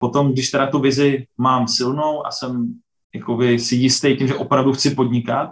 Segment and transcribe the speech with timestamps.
[0.00, 2.74] potom, když teda tu vizi mám silnou a jsem
[3.14, 5.50] jakoby si jistý tím, že opravdu chci podnikat,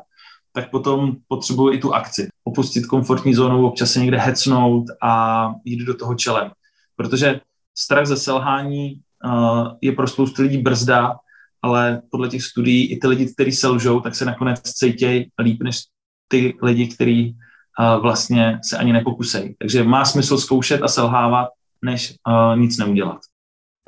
[0.52, 2.28] tak potom potřebuji i tu akci.
[2.44, 6.50] Opustit komfortní zónu, občas se někde hecnout a jít do toho čelem.
[6.96, 7.40] Protože
[7.74, 11.16] strach ze selhání uh, je pro spoustu lidí brzda,
[11.62, 15.82] ale podle těch studií i ty lidi, kteří selžou, tak se nakonec cítějí líp než
[16.28, 17.36] ty lidi, kteří
[17.78, 19.54] uh, vlastně se ani nepokusejí.
[19.58, 21.48] Takže má smysl zkoušet a selhávat,
[21.82, 23.18] než uh, nic neudělat.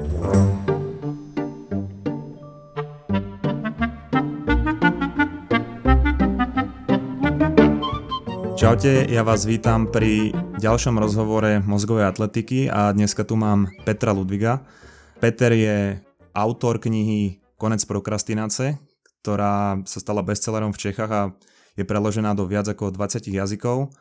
[0.00, 0.08] Čaute,
[9.12, 14.64] ja vás vítam pri ďalšom rozhovore mozgovej atletiky a dneska tu mám Petra Ludviga.
[15.20, 16.00] Peter je
[16.32, 18.80] autor knihy Konec prokrastinace,
[19.20, 21.36] ktorá sa stala bestsellerom v Čechách a
[21.76, 23.92] je preložená do viac ako 20 jazykov.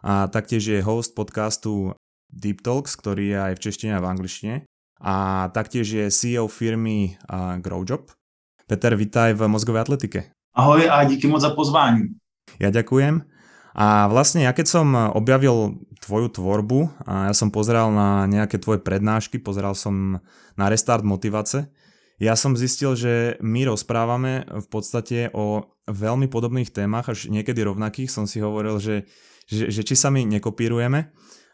[0.00, 1.92] A taktiež je host podcastu
[2.32, 4.71] Deep Talks, ktorý je aj v češtine a v angličtine.
[5.02, 7.18] A taktiež je CEO firmy
[7.58, 8.06] Growjob.
[8.70, 10.30] Peter, vítaj v mozgovej atletike.
[10.54, 12.14] Ahoj a díky moc za pozvání.
[12.60, 13.26] Ja ďakujem.
[13.74, 18.78] A vlastne ja keď som objavil tvoju tvorbu a ja som pozeral na nejaké tvoje
[18.78, 20.20] prednášky, pozeral som
[20.54, 21.72] na Restart motivace,
[22.22, 28.14] ja som zistil, že my rozprávame v podstate o veľmi podobných témach, až niekedy rovnakých.
[28.14, 29.10] Som si hovoril, že,
[29.50, 31.10] že, že či sa my nekopírujeme,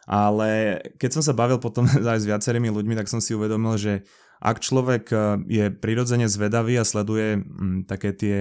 [0.09, 3.93] ale keď som sa bavil potom aj s viacerými ľuďmi, tak som si uvedomil, že
[4.39, 5.11] ak človek
[5.51, 8.35] je prirodzene zvedavý a sleduje m, také tie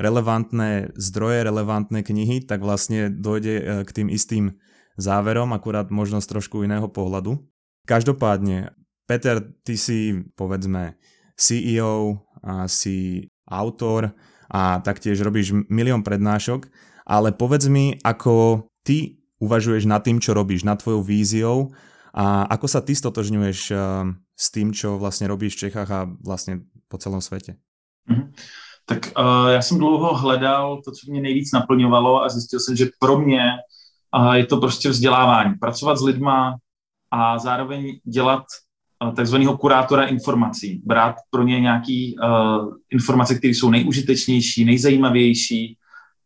[0.00, 4.56] relevantné zdroje, relevantné knihy, tak vlastne dojde e, k tým istým
[4.96, 7.36] záverom, akurát možno z trošku iného pohľadu.
[7.84, 8.72] Každopádne,
[9.04, 10.96] Peter, ty si povedzme
[11.36, 14.10] CEO, a si autor
[14.50, 16.66] a taktiež robíš milión prednášok,
[17.06, 21.74] ale povedz mi, ako ty uvažuješ nad tým, čo robíš, nad tvojou víziou
[22.14, 23.76] a ako sa ty stotožňuješ e,
[24.38, 27.58] s tým, čo vlastne robíš v Čechách a vlastne po celom svete.
[28.06, 28.30] Mm-hmm.
[28.86, 32.86] Tak uh, já jsem dlouho hledal to, co mě nejvíc naplňovalo a zjistil jsem, že
[32.98, 33.42] pro mě
[34.18, 35.54] uh, je to prostě vzdělávání.
[35.54, 36.56] Pracovat s lidma
[37.10, 38.42] a zároveň dělat
[39.04, 40.82] uh, takzvaného kurátora informací.
[40.84, 45.78] Brát pro ně nějaké uh, informace, které jsou nejužitečnější, nejzajímavější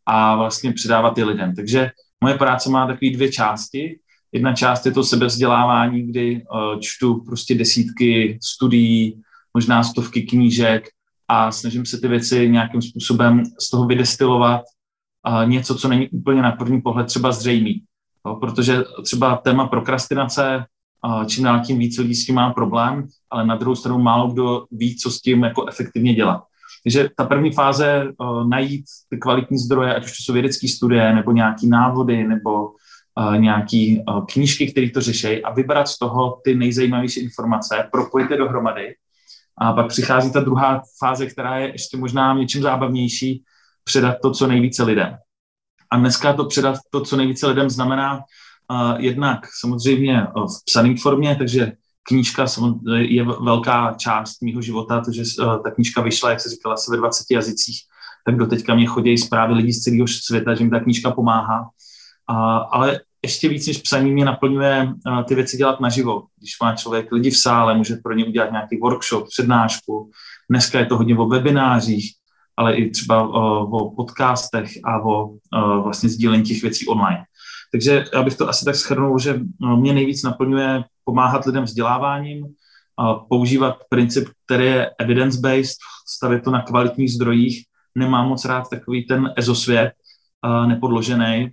[0.07, 1.55] a vlastně předávat je lidem.
[1.55, 1.91] Takže
[2.25, 3.99] moje práce má takové dvě části.
[4.33, 9.23] Jedna část je to sebevzdělávání, kdy uh, čtu prostě desítky studií,
[9.55, 10.89] možná stovky knížek,
[11.29, 14.63] a snažím se ty věci nějakým způsobem z toho vydestilovat
[15.45, 17.83] něco, co není úplně na první pohled třeba zřejmý.
[18.41, 20.65] Protože třeba téma prokrastinace,
[21.27, 24.65] čím dál tím víc lidí s tím má problém, ale na druhou stranu málo kdo
[24.71, 26.45] ví, co s tím jako efektivně dělat.
[26.87, 31.15] Takže ta první fáze uh, najít ty kvalitní zdroje, ať už to jsou vědecké studie,
[31.15, 36.41] nebo nějaký návody, nebo uh, nějaký uh, knížky, které to řeší a vybrat z toho
[36.45, 38.95] ty nejzajímavější informace, propojit je dohromady
[39.59, 43.43] a pak přichází ta druhá fáze, která je ještě možná něčím zábavnější,
[43.85, 45.17] předat to, co nejvíce lidem.
[45.91, 51.37] A dneska to předat to, co nejvíce lidem, znamená uh, jednak samozřejmě v psané formě,
[51.37, 51.73] takže
[52.09, 52.47] knížka
[52.97, 56.97] je velká část mého života, protože uh, ta knížka vyšla, jak se říkala, asi ve
[56.97, 57.79] 20 jazycích,
[58.27, 61.69] tak do teďka mě chodí zprávy lidí z celého světa, že mi ta knížka pomáhá.
[62.71, 66.23] Ale ještě víc než psaní mě naplňuje uh, ty věci dělat naživo.
[66.39, 70.11] Když má člověk lidi v sále, může pro ně udělat nějaký workshop, přednášku.
[70.51, 72.13] Dneska je to hodně o webinářích,
[72.57, 75.31] ale i třeba uh, o podcastech a o
[75.83, 77.25] vlastně sdílení těch věcí online.
[77.77, 82.47] Takže já bych to asi tak schrnul, že uh, mě nejvíc naplňuje pomáhat lidem vzděláváním,
[83.29, 85.77] používat princip, který je evidence-based,
[86.09, 87.65] stavit to na kvalitních zdrojích.
[87.95, 89.93] Nemám moc rád takový ten ezosvět,
[90.67, 91.51] nepodložený,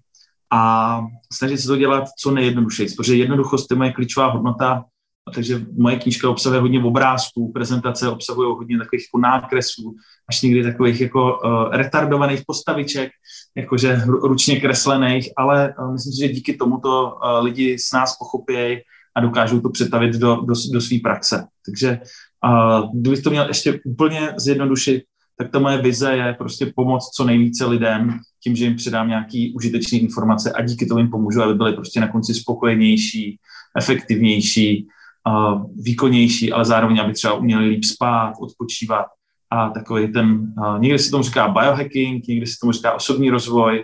[0.51, 1.01] a
[1.33, 4.85] snažit se to dělat co nejjednodušeji, protože jednoduchost je moje klíčová hodnota,
[5.33, 9.95] takže moje knížka obsahuje hodně obrázků, prezentace obsahují hodně takových jako nákresů,
[10.29, 13.11] až někdy takových jako uh, retardovaných postaviček,
[13.55, 18.77] jakože ručně kreslených, ale uh, myslím si, že díky tomuto uh, lidi s nás pochopějí
[19.15, 21.45] a dokážou to přetavit do, do, do své praxe.
[21.65, 21.99] Takže
[22.45, 25.03] uh, kdybych to měl ještě úplně zjednodušit,
[25.37, 29.53] tak ta moje vize je prostě pomoct co nejvíce lidem tím, že jim předám nějaký
[29.55, 33.39] užitečné informace a díky tomu jim pomůžu, aby byli prostě na konci spokojenější,
[33.77, 34.87] efektivnější,
[35.75, 39.05] výkonnější, ale zároveň, aby třeba uměli líp spát, odpočívat
[39.49, 43.83] a takový ten, někdy se tomu říká biohacking, někdy se tomu říká osobní rozvoj,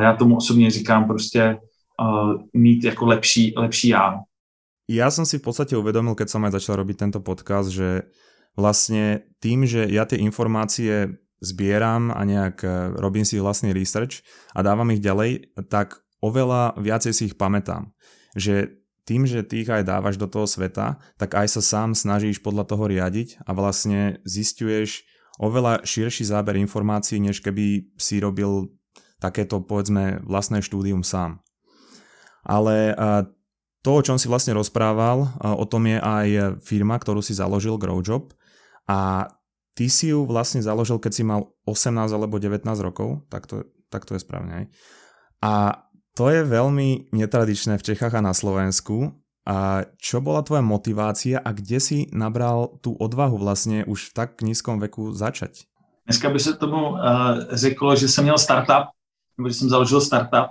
[0.00, 1.58] já tomu osobně říkám prostě
[2.52, 4.20] mít jako lepší, lepší já.
[4.90, 8.04] Já jsem si v podstatě uvědomil, keď jsem aj začal robiť tento podcast, že
[8.52, 12.68] vlastne tým, že ja tie informácie zbieram a nejak e,
[13.00, 14.20] robím si vlastný research
[14.52, 17.96] a dávam ich ďalej, tak oveľa viacej si ich pamätám.
[18.36, 22.40] Že tým, že ty ich aj dávaš do toho sveta, tak aj sa sám snažíš
[22.40, 25.04] podľa toho riadiť a vlastne zistuješ
[25.36, 28.72] oveľa širší záber informácií, než keby si robil
[29.20, 31.44] takéto, povedzme, vlastné štúdium sám.
[32.44, 32.96] Ale
[33.84, 36.28] to, o čom si vlastne rozprával, o tom je aj
[36.64, 38.32] firma, ktorú si založil, Growjob.
[38.88, 39.28] A
[39.76, 44.08] ty si ju vlastne založil, keď si mal 18 alebo 19 rokov, tak to, tak
[44.08, 44.52] to je správne.
[44.52, 44.64] Aj?
[45.44, 45.52] A
[46.14, 49.10] to je veľmi netradičné v Čechách a na Slovensku.
[49.44, 54.42] A čo bola tvoja motivácia a kde si nabral tu odvahu vlastně už v tak
[54.42, 55.68] nízkom veku začať?
[56.06, 56.98] Dneska by se tomu uh,
[57.52, 58.88] řeklo, že jsem měl startup,
[59.38, 60.50] nebo že jsem založil startup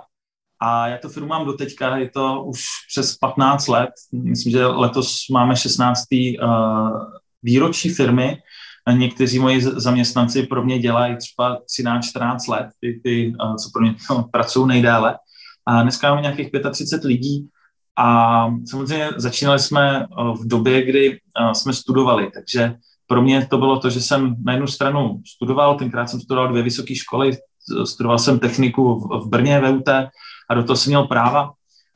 [0.60, 5.28] a já to firmu mám doteďka, je to už přes 15 let, myslím, že letos
[5.30, 6.04] máme 16.
[6.12, 6.48] Uh,
[7.42, 8.36] výročí firmy,
[8.92, 13.94] Někteří moji zaměstnanci pro mě dělají třeba 13-14 let, ty, ty, uh, co pro mě
[14.30, 15.18] pracují nejdéle.
[15.66, 17.48] A dneska máme nějakých 35 lidí
[17.98, 20.06] a samozřejmě začínali jsme
[20.40, 21.20] v době, kdy
[21.52, 22.74] jsme studovali, takže
[23.06, 26.62] pro mě to bylo to, že jsem na jednu stranu studoval, tenkrát jsem studoval dvě
[26.62, 27.36] vysoké školy,
[27.84, 29.88] studoval jsem techniku v, Brně, VUT
[30.50, 31.52] a do toho jsem měl práva,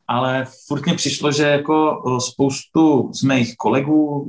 [0.09, 4.29] ale furt mě přišlo, že jako spoustu z mých kolegů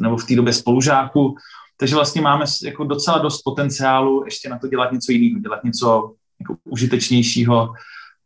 [0.00, 1.34] nebo v té době spolužáků,
[1.76, 6.14] takže vlastně máme jako docela dost potenciálu ještě na to dělat něco jiného, dělat něco
[6.40, 7.72] jako užitečnějšího,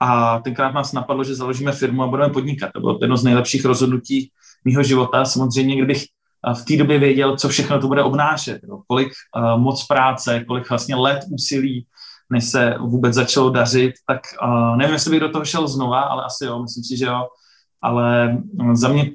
[0.00, 2.70] a tenkrát nás napadlo, že založíme firmu a budeme podnikat.
[2.72, 4.30] To bylo jedno z nejlepších rozhodnutí
[4.64, 5.24] mého života.
[5.24, 8.80] Samozřejmě, kdybych eh, v té době věděl, co všechno to bude obnášet, jo.
[8.86, 11.86] kolik uh, moc práce, kolik vlastně let úsilí,
[12.30, 16.24] než se vůbec začalo dařit, tak uh, nevím, jestli bych do toho šel znova, ale
[16.24, 17.26] asi jo, myslím si, že jo.
[17.82, 18.38] Ale
[18.72, 19.10] za mě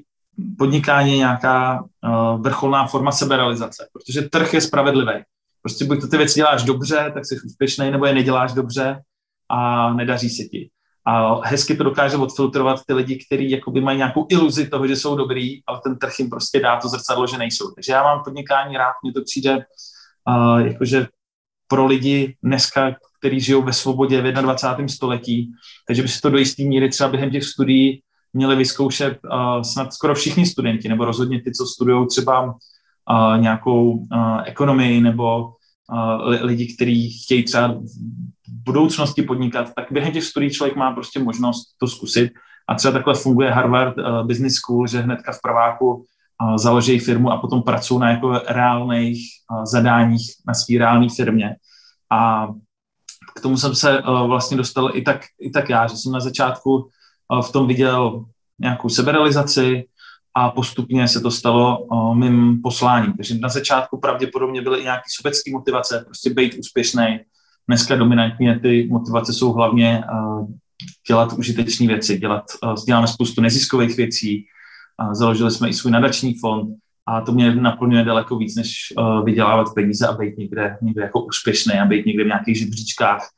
[0.57, 5.23] podnikání je nějaká uh, vrcholná forma seberealizace, protože trh je spravedlivý.
[5.61, 9.01] Prostě buď to ty věci děláš dobře, tak jsi úspěšný, nebo je neděláš dobře,
[9.51, 10.69] a nedaří se ti.
[11.05, 15.65] A hezky to dokáže odfiltrovat ty lidi, kteří mají nějakou iluzi toho, že jsou dobrý,
[15.67, 17.71] ale ten trh jim prostě dá to zrcadlo, že nejsou.
[17.75, 21.07] Takže já mám podnikání rád, mně to přijde uh, jakože
[21.67, 24.87] pro lidi dneska, kteří žijou ve svobodě v 21.
[24.87, 25.51] století,
[25.87, 29.93] takže by si to do jisté míry třeba během těch studií měli vyzkoušet uh, snad
[29.93, 36.45] skoro všichni studenti, nebo rozhodně ty, co studují třeba uh, nějakou uh, ekonomii nebo uh,
[36.45, 37.75] lidi, kteří chtějí třeba
[38.65, 42.31] budoucnosti podnikat, tak během těch studií člověk má prostě možnost to zkusit.
[42.69, 47.31] A třeba takhle funguje Harvard uh, Business School, že hnedka v prváku uh, založí firmu
[47.31, 49.19] a potom pracují na jako reálných
[49.51, 51.55] uh, zadáních na své reálné firmě.
[52.11, 52.47] A
[53.35, 56.89] k tomu jsem se vlastně dostal i tak, i tak já, že jsem na začátku
[57.47, 58.25] v tom viděl
[58.59, 59.87] nějakou seberealizaci
[60.35, 63.13] a postupně se to stalo mým posláním.
[63.13, 67.19] Takže na začátku pravděpodobně byly i nějaké sobecké motivace, prostě být úspěšný,
[67.67, 70.47] Dneska dominantně ty motivace jsou hlavně uh,
[71.07, 74.45] dělat užitečné věci, dělat, uh, děláme spoustu neziskových věcí,
[75.11, 79.73] založili jsme i svůj nadační fond a to mě naplňuje daleko víc, než uh, vydělávat
[79.75, 83.29] peníze a být někde, někde jako úspěšný a být někde v nějakých žebříčkách,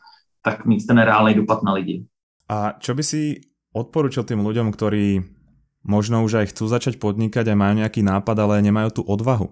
[0.42, 2.04] tak mít ten reálný dopad na lidi.
[2.52, 3.40] A čo by si
[3.72, 5.24] odporučil tým ľuďom, ktorí
[5.88, 9.48] možno už aj chcú začať podnikať a majú nejaký nápad, ale nemajú tu odvahu?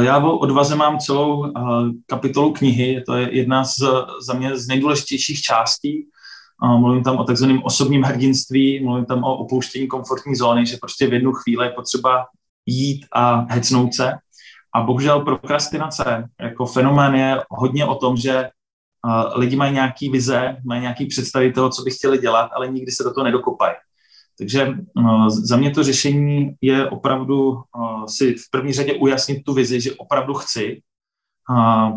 [0.00, 1.52] Já o odvaze mám celou
[2.06, 3.74] kapitolu knihy, to je jedna z,
[4.26, 6.06] za mě z nejdůležitějších částí.
[6.78, 11.12] Mluvím tam o takzvaném osobním hrdinství, mluvím tam o opouštění komfortní zóny, že prostě v
[11.12, 12.26] jednu chvíli je potřeba
[12.66, 14.12] jít a hecnout se.
[14.74, 18.48] A bohužel prokrastinace jako fenomén je hodně o tom, že
[19.34, 23.04] lidi mají nějaký vize, mají nějaký představy toho, co by chtěli dělat, ale nikdy se
[23.04, 23.74] do toho nedokopají.
[24.38, 29.54] Takže uh, za mě to řešení je opravdu uh, si v první řadě ujasnit tu
[29.54, 30.82] vizi, že opravdu chci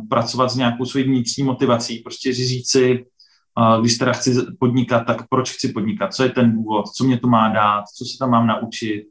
[0.10, 3.05] pracovat s nějakou svojí vnitřní motivací, prostě říct si,
[3.81, 7.27] když teda chci podnikat, tak proč chci podnikat, co je ten důvod, co mě to
[7.27, 9.03] má dát, co se tam mám naučit.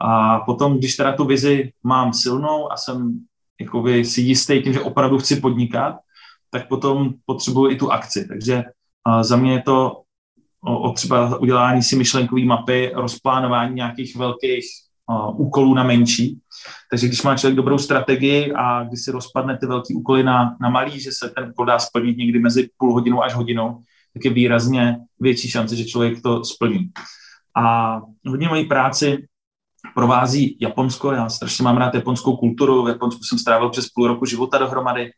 [0.00, 3.20] A potom, když teda tu vizi mám silnou a jsem
[3.60, 5.96] jakoby, si jistý tím, že opravdu chci podnikat,
[6.50, 8.28] tak potom potřebuji i tu akci.
[8.28, 8.62] Takže
[9.20, 10.02] za mě je to
[10.64, 14.64] o, o třeba udělání si myšlenkové mapy, rozplánování nějakých velkých
[15.10, 16.38] o, úkolů na menší.
[16.90, 20.68] Takže když má člověk dobrou strategii a když si rozpadne ty velké úkoly na, na
[20.68, 23.82] malý, že se ten úkol dá splnit někdy mezi půl hodinou až hodinou,
[24.14, 26.90] tak je výrazně větší šance, že člověk to splní.
[27.56, 29.26] A hodně mojí práci
[29.94, 31.12] provází Japonsko.
[31.12, 32.84] Já strašně mám rád japonskou kulturu.
[32.84, 35.10] V Japonsku jsem strávil přes půl roku života dohromady.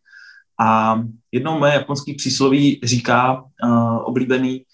[0.61, 1.01] A
[1.33, 4.65] jednou moje japonský přísloví říká uh, oblíbený,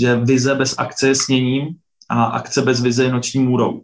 [0.00, 1.68] že vize bez akce je sněním
[2.08, 3.82] a akce bez vize je noční můrou.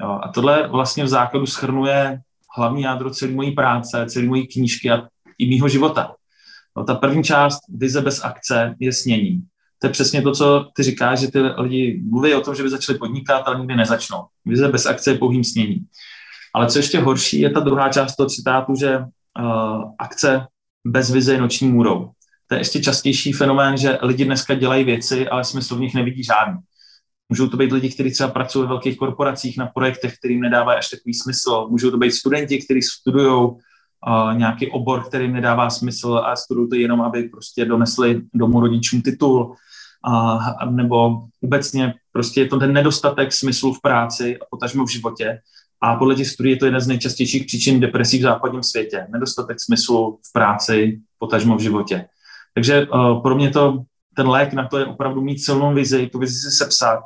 [0.00, 2.20] Jo, a tohle vlastně v základu schrnuje
[2.56, 5.08] hlavní jádro celé mojí práce, celé mojí knížky a
[5.38, 6.14] i mýho života.
[6.76, 9.42] No, ta první část, vize bez akce, je sněním.
[9.78, 12.70] to je přesně to, co ty říkáš, že ty lidi mluví o tom, že by
[12.70, 14.24] začali podnikat, ale nikdy nezačnou.
[14.44, 15.86] Vize bez akce je pouhým snění.
[16.54, 19.04] Ale co ještě horší, je ta druhá část toho citátu, že uh,
[19.98, 20.46] akce
[20.86, 22.10] bez vize je noční můrou.
[22.48, 26.24] To je ještě častější fenomén, že lidi dneska dělají věci, ale smysl v nich nevidí
[26.24, 26.58] žádný.
[27.28, 30.88] Můžou to být lidi, kteří třeba pracují ve velkých korporacích na projektech, kterým nedávají až
[30.88, 31.66] takový smysl.
[31.70, 33.58] Můžou to být studenti, kteří studují uh,
[34.36, 39.54] nějaký obor, který nedává smysl a studují to jenom, aby prostě donesli domů rodičům titul.
[40.08, 45.38] Uh, nebo obecně prostě je to ten nedostatek smyslu v práci a potažmo v životě.
[45.80, 49.06] A podle těch studií je to jedna z nejčastějších příčin depresí v západním světě.
[49.12, 52.06] Nedostatek smyslu v práci, potažmo v životě.
[52.54, 53.84] Takže uh, pro mě to,
[54.16, 57.00] ten lék na to je opravdu mít silnou vizi, tu vizi si sepsat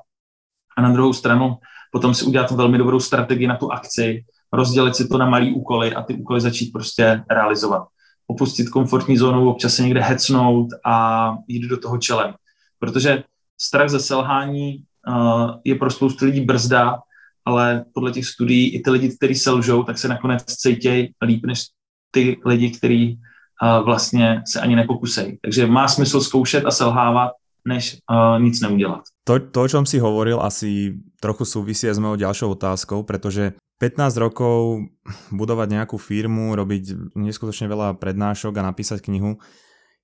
[0.77, 1.57] a na druhou stranu
[1.93, 5.95] potom si udělat velmi dobrou strategii na tu akci, rozdělit si to na malý úkoly
[5.95, 7.87] a ty úkoly začít prostě realizovat.
[8.27, 12.35] Opustit komfortní zónu, občas se někde hecnout a jít do toho čelem.
[12.79, 13.25] Protože
[13.61, 16.99] strach ze selhání uh, je pro spoustu lidí brzda,
[17.45, 21.65] ale podle těch studií i ty lidi, kteří selžou, tak se nakonec cítějí líp než
[22.11, 23.21] ty lidi, kteří
[23.63, 25.39] uh, vlastně se ani nepokusejí.
[25.43, 27.31] Takže má smysl zkoušet a selhávat,
[27.69, 29.01] než uh, nic neudělat.
[29.25, 34.17] To, to, o čom si hovoril, asi trochu súvisí s mojou ďalšou otázkou, pretože 15
[34.17, 34.89] rokov
[35.31, 39.37] budovať nejakú firmu, robiť neskutočne veľa prednášok a napísať knihu,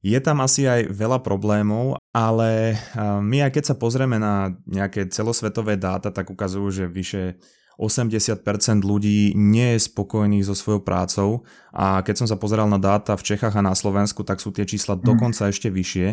[0.04, 5.80] je tam asi aj veľa problémov, ale my aj keď sa pozrieme na nejaké celosvetové
[5.80, 7.40] dáta, tak ukazujú, že vyše
[7.78, 11.42] 80% ľudí nie je spokojných so svojou prácou
[11.74, 14.62] a keď som sa pozeral na dáta v Čechách a na Slovensku, tak sú tie
[14.62, 15.02] čísla mm.
[15.02, 16.06] dokonca ešte vyššie.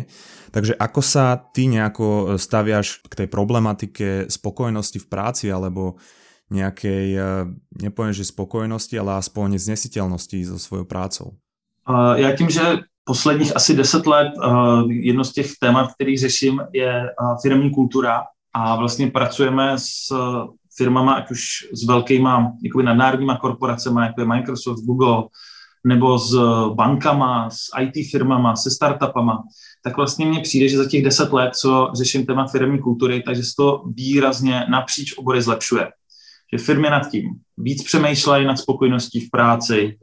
[0.50, 6.02] Takže ako sa ty nejako staviaš k tej problematike spokojnosti v práci alebo
[6.50, 7.46] nejakej, eh,
[7.80, 11.38] nepoviem, že spokojnosti, ale aspoň znesiteľnosti so svojou prácou?
[12.16, 12.62] Já tím, že
[13.04, 17.10] posledních asi deset let uh, jedno z těch témat, který řeším, je
[17.42, 18.22] firmní kultura
[18.54, 20.12] a vlastně pracujeme s
[20.76, 21.40] firmama, ať už
[21.72, 25.24] s velkýma jakoby nadnárodníma korporacemi, jako je Microsoft, Google,
[25.84, 26.34] nebo s
[26.74, 29.42] bankama, s IT firmama, se startupama,
[29.84, 33.42] tak vlastně mně přijde, že za těch deset let, co řeším téma firmní kultury, takže
[33.42, 35.90] se to výrazně napříč obory zlepšuje.
[36.52, 39.98] Že firmy nad tím víc přemýšlejí nad spokojností v práci,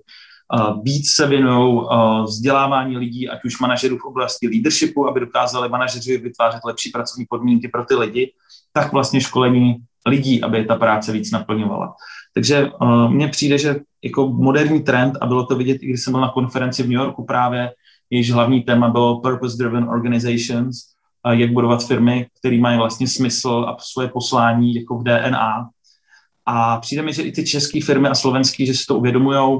[0.83, 1.81] víc se věnují
[2.25, 7.67] vzdělávání lidí, ať už manažerů v oblasti leadershipu, aby dokázali manažeři vytvářet lepší pracovní podmínky
[7.67, 8.33] pro ty lidi,
[8.73, 11.93] tak vlastně školení lidí, aby ta práce víc naplňovala.
[12.33, 16.13] Takže uh, mně přijde, že jako moderní trend, a bylo to vidět, i když jsem
[16.13, 17.71] byl na konferenci v New Yorku právě,
[18.09, 20.77] jejíž hlavní téma bylo Purpose Driven Organizations,
[21.25, 25.69] uh, jak budovat firmy, které mají vlastně smysl a svoje poslání jako v DNA.
[26.45, 29.59] A přijde mi, že i ty české firmy a slovenské, že si to uvědomují.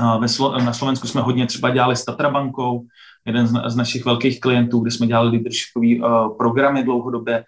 [0.00, 2.86] Uh, na Slovensku jsme hodně třeba dělali s Tatrabankou,
[3.26, 7.44] jeden z, z našich velkých klientů, kde jsme dělali leadershipové uh, programy dlouhodobě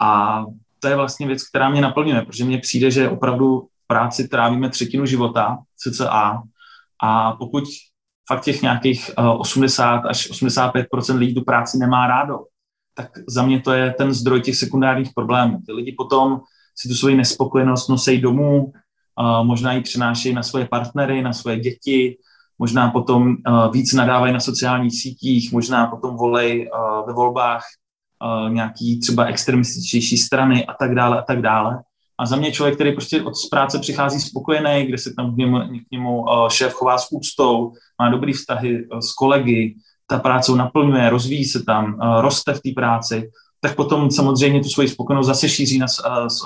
[0.00, 0.44] a
[0.84, 4.70] to je vlastně věc, která mě naplňuje, protože mně přijde, že opravdu v práci trávíme
[4.70, 6.42] třetinu života, cca,
[7.02, 7.64] a pokud
[8.28, 12.38] fakt těch nějakých 80 eh, až 85% lidí tu práci nemá rádo,
[12.94, 15.58] tak za mě to je ten zdroj těch sekundárních problémů.
[15.66, 16.40] Ty lidi potom
[16.76, 18.72] si tu svoji nespokojenost nosí domů,
[19.42, 22.16] možná ji přenášejí na svoje partnery, na svoje děti,
[22.58, 27.64] možná potom eh, víc nadávají na sociálních sítích, možná potom volej eh, ve volbách
[28.48, 31.82] nějaký třeba extremističtější strany a tak dále a tak dále.
[32.18, 35.58] A za mě člověk, který prostě od práce přichází spokojený, kde se tam k němu,
[35.58, 39.74] k němu uh, šéf chová s úctou, má dobrý vztahy uh, s kolegy,
[40.06, 43.30] ta práce naplňuje, rozvíjí se tam, uh, roste v té práci,
[43.60, 45.86] tak potom samozřejmě tu svoji spokojenost zase šíří na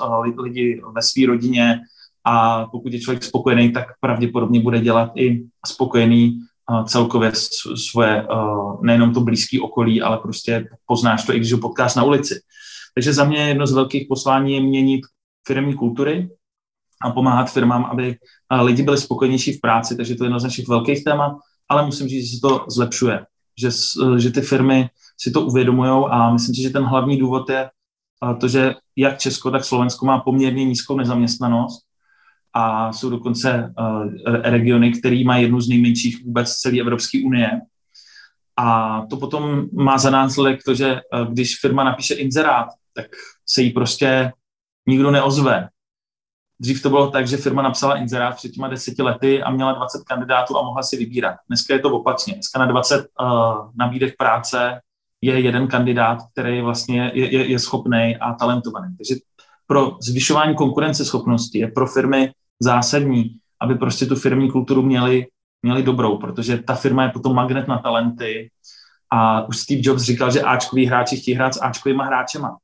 [0.05, 1.79] uh, lidi ve své rodině
[2.25, 6.39] a pokud je člověk spokojený, tak pravděpodobně bude dělat i spokojený
[6.85, 7.31] celkově
[7.89, 8.27] svoje,
[8.81, 12.41] nejenom to blízké okolí, ale prostě poznáš to, i když ho potkáš na ulici.
[12.95, 15.01] Takže za mě jedno z velkých poslání je měnit
[15.47, 16.29] firmní kultury
[17.01, 18.15] a pomáhat firmám, aby
[18.61, 21.37] lidi byli spokojenější v práci, takže to je jedno z našich velkých témat,
[21.69, 23.25] ale musím říct, že se to zlepšuje,
[23.59, 23.69] že,
[24.17, 27.69] že ty firmy si to uvědomují a myslím si, že ten hlavní důvod je
[28.39, 31.88] to, že jak Česko, tak Slovensko má poměrně nízkou nezaměstnanost
[32.53, 37.61] a jsou dokonce uh, regiony, které mají jednu z nejmenších vůbec celé Evropské unie.
[38.57, 43.05] A to potom má za následek to, že uh, když firma napíše inzerát, tak
[43.45, 44.31] se jí prostě
[44.87, 45.69] nikdo neozve.
[46.61, 50.03] Dřív to bylo tak, že firma napsala inzerát před těma deseti lety a měla 20
[50.03, 51.35] kandidátů a mohla si vybírat.
[51.47, 52.33] Dneska je to opačně.
[52.33, 53.27] Dneska na 20 uh,
[53.75, 54.81] nabídek práce
[55.21, 58.95] je jeden kandidát, který vlastně je, je, je schopný a talentovaný.
[58.97, 59.15] Takže
[59.67, 65.27] pro zvyšování konkurenceschopnosti je pro firmy zásadní, aby prostě tu firmní kulturu měli,
[65.61, 68.49] měli dobrou, protože ta firma je potom magnet na talenty
[69.11, 72.57] A už Steve Jobs říkal, že Ačkoví hráči chtějí hrát s Ačkovýma hráčema.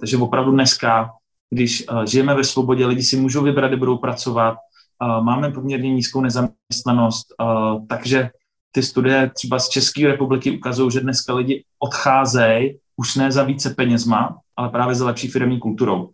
[0.00, 1.10] Takže opravdu dneska,
[1.50, 4.56] když uh, žijeme ve svobodě, lidi si můžou vybrat, kde budou pracovat,
[5.02, 8.30] uh, máme poměrně nízkou nezaměstnanost, uh, takže
[8.72, 13.74] ty studie třeba z České republiky ukazují, že dneska lidi odcházejí už ne za více
[13.74, 16.10] penězma, ale právě za lepší firmní kulturou.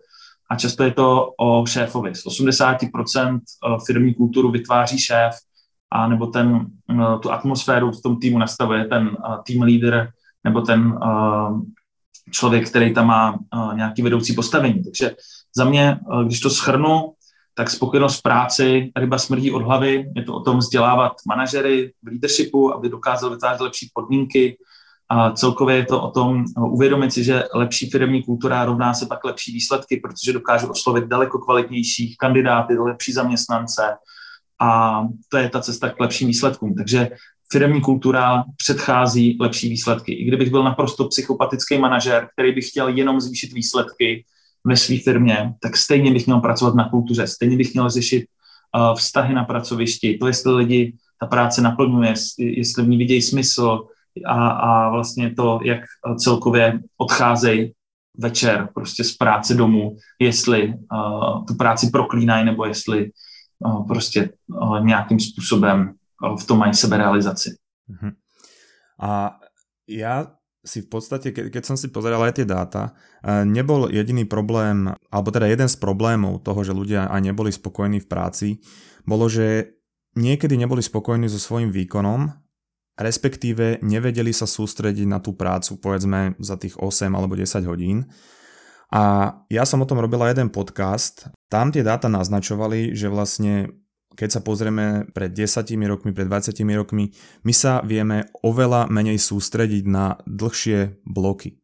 [0.50, 2.14] A často je to o šéfovi.
[2.14, 3.40] Z 80%
[3.86, 5.34] firmní kulturu vytváří šéf,
[5.90, 6.66] a nebo ten,
[7.22, 10.08] tu atmosféru v tom týmu nastavuje ten team leader
[10.44, 10.98] nebo ten
[12.30, 13.38] člověk, který tam má
[13.74, 14.84] nějaký vedoucí postavení.
[14.84, 15.16] Takže
[15.56, 17.12] za mě, když to schrnu,
[17.54, 22.08] tak spokojenost v práci, ryba smrdí od hlavy, je to o tom vzdělávat manažery v
[22.08, 24.58] leadershipu, aby dokázali vytvářet lepší podmínky,
[25.08, 29.25] a celkově je to o tom uvědomit si, že lepší firmní kultura rovná se pak
[29.25, 33.82] lepší výsledky, protože dokážu oslovit daleko kvalitnější kandidáty, lepší zaměstnance
[34.61, 36.75] a to je ta cesta k lepším výsledkům.
[36.75, 37.11] Takže
[37.52, 40.12] firmní kultura předchází lepší výsledky.
[40.12, 44.25] I kdybych byl naprosto psychopatický manažer, který by chtěl jenom zvýšit výsledky
[44.64, 48.25] ve své firmě, tak stejně bych měl pracovat na kultuře, stejně bych měl řešit
[48.76, 53.87] uh, vztahy na pracovišti, to, jestli lidi ta práce naplňuje, jestli v ní vidějí smysl
[54.26, 55.80] a, a vlastně to, jak
[56.18, 57.73] celkově odcházejí
[58.18, 63.11] večer prostě z práce domů, jestli uh, tu práci proklínají nebo jestli
[63.59, 65.94] uh, prostě uh, nějakým způsobem
[66.40, 67.56] v tom mají seberealizaci.
[67.90, 68.12] Uh-huh.
[69.00, 69.38] A
[69.88, 70.26] já
[70.64, 72.97] si v podstate, ke, keď som si pozeral aj tie dáta,
[73.44, 78.09] nebol jediný problém, alebo teda jeden z problémov toho, že ľudia aj neboli spokojní v
[78.09, 78.49] práci,
[79.04, 79.76] bolo, že
[80.16, 82.33] niekedy neboli spokojní so svojím výkonom,
[82.94, 88.06] respektíve nevedeli sa sústrediť na tú prácu, povedzme za tých 8 alebo 10 hodín.
[88.94, 93.74] A ja som o tom robila jeden podcast, tam tie dáta naznačovali, že vlastne
[94.14, 97.10] keď sa pozrieme pred 10 rokmi, pred 20 rokmi,
[97.42, 101.58] my sa vieme oveľa menej sústrediť na dlhšie bloky.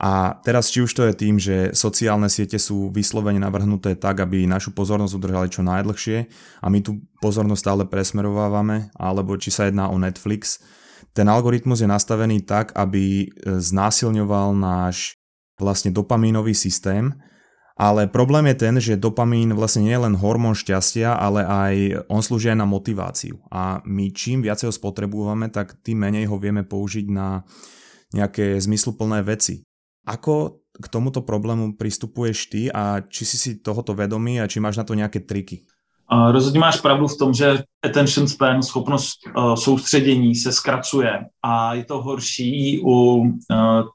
[0.00, 4.48] A teraz či už to je tým, že sociálne siete sú vyslovene navrhnuté tak, aby
[4.48, 6.18] našu pozornosť udržali čo najdlhšie
[6.64, 10.64] a my tú pozornosť stále presmerovávame, alebo či sa jedná o Netflix,
[11.12, 15.20] ten algoritmus je nastavený tak, aby znásilňoval náš
[15.60, 17.12] vlastne dopamínový systém
[17.80, 22.20] ale problém je ten, že dopamín vlastne nie je len hormón šťastia, ale aj on
[22.20, 23.40] slúži aj na motiváciu.
[23.48, 27.40] A my čím viacej ho spotrebujeme, tak tým menej ho vieme použiť na
[28.12, 29.64] nejaké zmysluplné veci.
[30.06, 34.76] Ako k tomuto problému pristupuješ ty a či si si tohoto vedomý a či máš
[34.76, 35.60] na to nějaké triky?
[36.30, 41.84] Rozhodně máš pravdu v tom, že attention span, schopnost uh, soustředění se zkracuje a je
[41.84, 43.28] to horší u uh,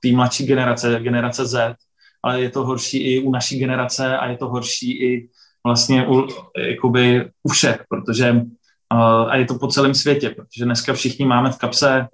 [0.02, 1.76] té mladší generace, generace Z,
[2.24, 5.30] ale je to horší i u naší generace a je to horší i
[5.65, 10.94] vlastně u, jakoby u všech, protože uh, a je to po celém světě, protože dneska
[10.94, 12.08] všichni máme v kapse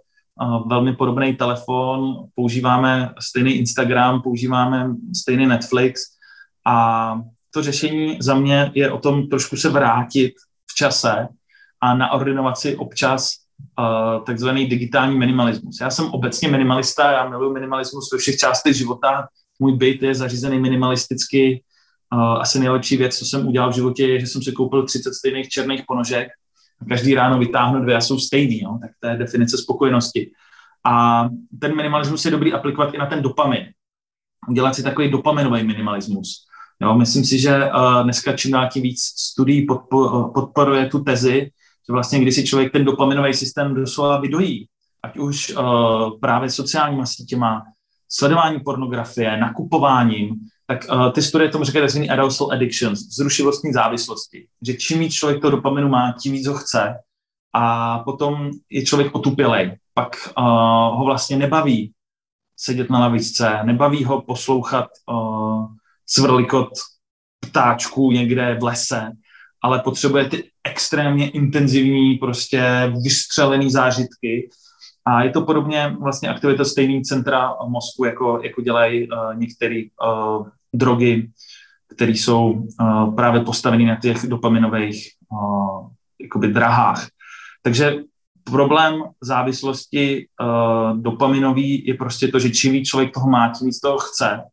[0.68, 6.02] velmi podobný telefon, používáme stejný Instagram, používáme stejný Netflix
[6.68, 7.16] a
[7.54, 10.34] to řešení za mě je o tom trošku se vrátit
[10.72, 11.28] v čase
[11.82, 13.34] a naordinovat si občas
[13.80, 15.78] uh, takzvaný digitální minimalismus.
[15.82, 19.28] Já jsem obecně minimalista, já miluji minimalismus ve všech částech života,
[19.60, 21.64] můj byt je zařízený minimalisticky.
[22.14, 25.14] Uh, asi nejlepší věc, co jsem udělal v životě, je, že jsem si koupil 30
[25.14, 26.28] stejných černých ponožek
[26.90, 28.62] každý ráno vytáhnu dvě a jsou stejný.
[28.64, 28.80] No?
[28.82, 30.32] Tak to je definice spokojenosti.
[30.86, 33.66] A ten minimalismus je dobrý aplikovat i na ten dopamin.
[34.50, 36.46] Udělat si takový dopaminový minimalismus.
[36.82, 41.52] Jo, myslím si, že uh, dneska čím dál tím víc studií podpo, podporuje tu tezi,
[41.88, 44.68] že vlastně když si člověk ten dopaminový systém doslova vydojí,
[45.04, 47.64] ať už uh, právě sociálníma sítěma,
[48.10, 50.36] sledování pornografie, nakupováním,
[50.72, 52.02] tak uh, ty studie tomu říkají tzv.
[52.10, 54.48] arousal addictions, zrušilostní závislosti.
[54.68, 56.96] Že čím víc člověk to dopaminu má, tím víc ho chce
[57.54, 59.78] a potom je člověk otupělej.
[59.94, 60.44] Pak uh,
[60.98, 61.92] ho vlastně nebaví
[62.58, 65.66] sedět na lavičce, nebaví ho poslouchat uh,
[66.06, 66.70] svrlikot
[67.40, 69.12] ptáčků někde v lese,
[69.64, 74.50] ale potřebuje ty extrémně intenzivní, prostě vystřelený zážitky,
[75.06, 80.48] a je to podobně vlastně aktivita stejný centra mozku, jako, jako dělají uh, některé uh,
[80.74, 81.32] drogy,
[81.96, 85.90] které jsou uh, právě postavené na těch dopaminových uh,
[86.22, 87.08] jakoby drahách.
[87.62, 87.96] Takže
[88.44, 93.80] problém závislosti uh, dopaminový je prostě to, že čím víc člověk toho má, tím víc
[93.80, 94.44] toho chce.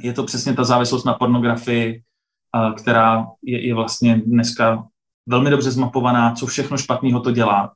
[0.00, 2.02] Je to přesně ta závislost na pornografii,
[2.76, 4.84] která je, je vlastně dneska
[5.26, 7.72] velmi dobře zmapovaná, co všechno špatného to dělá.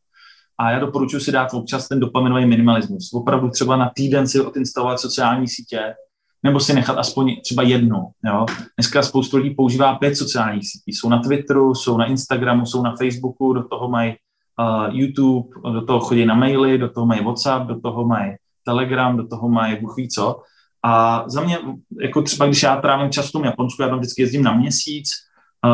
[0.59, 3.12] A já doporučuji si dát občas ten dopaminový minimalismus.
[3.12, 5.94] Opravdu třeba na týden si odinstalovat sociální sítě,
[6.42, 7.96] nebo si nechat aspoň třeba jednu.
[8.24, 8.46] Jo?
[8.77, 10.92] Dneska spoustu lidí používá pět sociálních sítí.
[10.92, 14.14] Jsou na Twitteru, jsou na Instagramu, jsou na Facebooku, do toho mají
[14.59, 18.33] uh, YouTube, do toho chodí na maily, do toho mají WhatsApp, do toho mají
[18.64, 20.40] Telegram, do toho mají Bůh ví co.
[20.85, 21.59] A za mě,
[22.01, 25.09] jako třeba když já trávím čas v tom Japonsku, já tam vždycky jezdím na měsíc,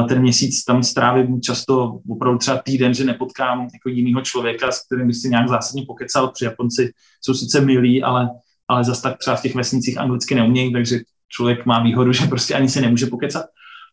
[0.08, 5.06] ten měsíc tam strávím často opravdu třeba týden, že nepotkám jako jiného člověka, s kterým
[5.06, 8.30] bych si nějak zásadně pokecal, protože Japonci jsou sice milí, ale,
[8.68, 10.98] ale zase tak třeba v těch vesnicích anglicky neumějí, takže
[11.28, 13.46] člověk má výhodu, že prostě ani se nemůže pokecat.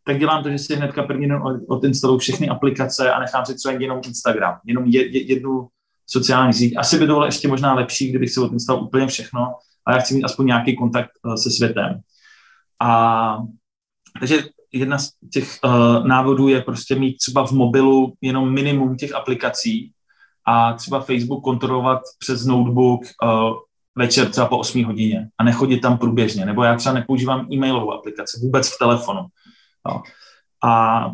[0.06, 3.76] Tak dělám to, že si hnedka první den odinstaluju všechny aplikace a nechám si třeba
[3.80, 5.68] jenom Instagram, jenom jednu
[6.08, 6.74] sociální síť.
[6.78, 9.54] Asi by to bylo ještě možná lepší, kdybych si odinstaloval úplně všechno,
[9.86, 12.00] ale já chci mít aspoň nějaký kontakt eh, se světem.
[12.82, 13.38] A
[14.20, 19.16] takže jedna z těch uh, návodů je prostě mít třeba v mobilu jenom minimum těch
[19.16, 19.92] aplikací
[20.48, 23.54] a třeba Facebook kontrolovat přes notebook uh,
[23.96, 26.46] večer třeba po 8 hodině a nechodit tam průběžně.
[26.46, 29.22] Nebo já třeba nepoužívám e-mailovou aplikaci vůbec v telefonu.
[29.88, 30.02] No.
[30.64, 31.06] A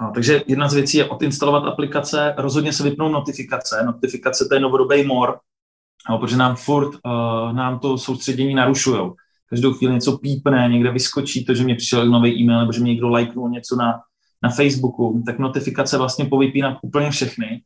[0.00, 3.82] No, takže jedna z věcí je odinstalovat aplikace, rozhodně se vypnout notifikace.
[3.86, 5.38] Notifikace to je novodobý mor,
[6.10, 9.10] no, protože nám furt uh, nám to soustředění narušují
[9.50, 12.92] každou chvíli něco pípne, někde vyskočí to, že mě přišel nový e-mail nebo že mě
[12.92, 14.00] někdo lajknul něco na,
[14.42, 17.62] na Facebooku, tak notifikace vlastně povypínám úplně všechny,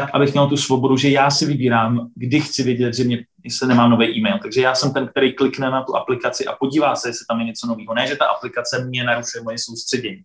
[0.00, 3.66] tak, abych měl tu svobodu, že já si vybírám, kdy chci vidět, že mě, se
[3.66, 4.38] nemám nový e-mail.
[4.42, 7.46] Takže já jsem ten, který klikne na tu aplikaci a podívá se, jestli tam je
[7.46, 7.94] něco nového.
[7.94, 10.22] Ne, že ta aplikace mě narušuje moje soustředění.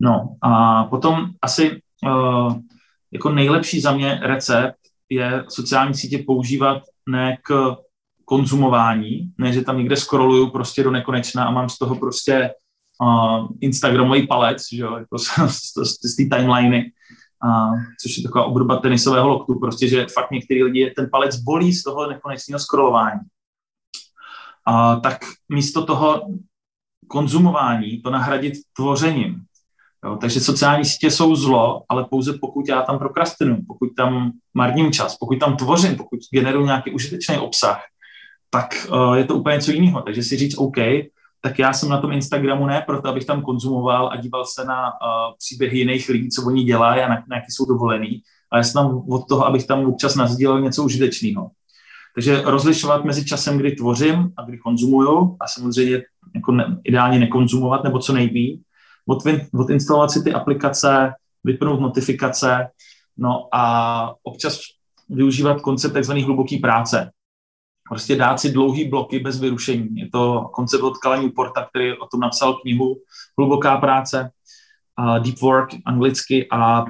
[0.00, 2.54] No a potom asi uh,
[3.12, 4.76] jako nejlepší za mě recept
[5.08, 7.76] je sociální sítě používat ne k
[8.24, 12.50] konzumování, ne, že tam někde scrolluju prostě do nekonečna a mám z toho prostě
[13.02, 16.92] uh, Instagramový palec, že jo, jako z, z, z té timeliny,
[17.44, 21.72] uh, což je taková obdoba tenisového loktu, prostě, že fakt některý lidi ten palec bolí
[21.72, 23.20] z toho nekonečného scrollování.
[24.70, 26.22] Uh, tak místo toho
[27.08, 29.42] konzumování to nahradit tvořením.
[30.04, 34.92] Jo, takže sociální sítě jsou zlo, ale pouze pokud já tam prokrastinuju, pokud tam marním
[34.92, 37.82] čas, pokud tam tvořím, pokud generuju nějaký užitečný obsah,
[38.50, 40.02] tak uh, je to úplně něco jiného.
[40.02, 40.76] Takže si říct, OK,
[41.40, 44.86] tak já jsem na tom Instagramu ne proto, abych tam konzumoval a díval se na
[44.86, 44.90] uh,
[45.38, 48.22] příběhy jiných lidí, co oni dělají a na, na jaký jsou dovolený,
[48.52, 51.50] ale jsem tam od toho, abych tam občas nazdílel něco užitečného.
[52.14, 56.02] Takže rozlišovat mezi časem, kdy tvořím a kdy konzumuju a samozřejmě
[56.34, 58.58] jako ne, ideálně nekonzumovat nebo co nejméně,
[59.08, 59.18] od,
[59.54, 61.12] odinstalovat si ty aplikace,
[61.44, 62.68] vypnout notifikace,
[63.16, 64.60] no a občas
[65.08, 66.12] využívat koncept tzv.
[66.12, 67.10] hluboké práce
[67.90, 69.88] prostě dát si dlouhý bloky bez vyrušení.
[69.96, 72.96] Je to koncept od Kala Newporta, který o tom napsal knihu
[73.38, 74.30] Hluboká práce,
[75.00, 76.84] uh, Deep Work anglicky a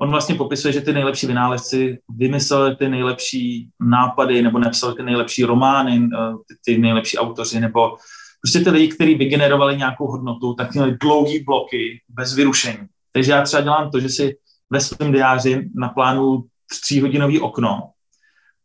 [0.00, 5.44] on vlastně popisuje, že ty nejlepší vynálezci vymysleli ty nejlepší nápady nebo napsali ty nejlepší
[5.44, 7.96] romány, uh, ty, ty nejlepší autoři nebo
[8.40, 12.86] prostě ty lidi, kteří vygenerovali nějakou hodnotu, tak měli dlouhý bloky bez vyrušení.
[13.12, 14.36] Takže já třeba dělám to, že si
[14.70, 16.44] ve svém diáři naplánuju
[16.80, 17.91] tříhodinový okno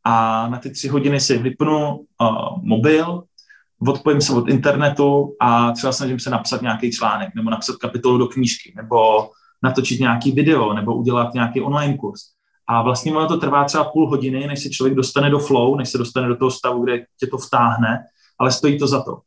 [0.07, 2.05] a na ty tři hodiny si vypnu uh,
[2.61, 3.23] mobil,
[3.87, 8.27] odpojím se od internetu a třeba snažím se napsat nějaký článek nebo napsat kapitolu do
[8.27, 9.29] knížky nebo
[9.63, 12.21] natočit nějaký video nebo udělat nějaký online kurz.
[12.67, 15.89] A vlastně ono to trvá třeba půl hodiny, než se člověk dostane do flow, než
[15.89, 18.03] se dostane do toho stavu, kde tě to vtáhne,
[18.39, 19.19] ale stojí to za to.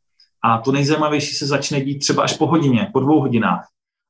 [0.43, 3.67] A to nejzajímavější se začne dít třeba až po hodině, po dvou hodinách.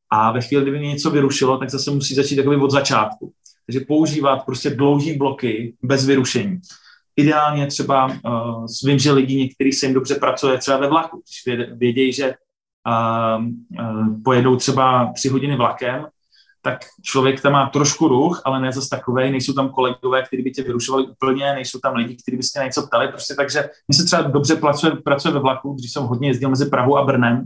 [0.10, 3.32] A ve chvíli, kdyby mě něco vyrušilo, tak zase musí začít takový od začátku.
[3.66, 6.60] Takže používat prostě dlouhý bloky bez vyrušení.
[7.16, 11.58] Ideálně třeba uh, vím, že lidi některý se jim dobře pracuje třeba ve vlaku, když
[11.78, 12.34] vědějí, že
[12.88, 13.46] uh,
[13.80, 16.06] uh, pojedou třeba tři hodiny vlakem,
[16.62, 20.52] tak člověk tam má trošku ruch, ale ne zase takový, nejsou tam kolegové, kteří by
[20.52, 24.06] tě vyrušovali úplně, nejsou tam lidi, kteří by si něco ptali, prostě takže mi se
[24.06, 27.44] třeba dobře pracuje, pracuje ve vlaku, když jsem hodně jezdil mezi Prahou a Brnem,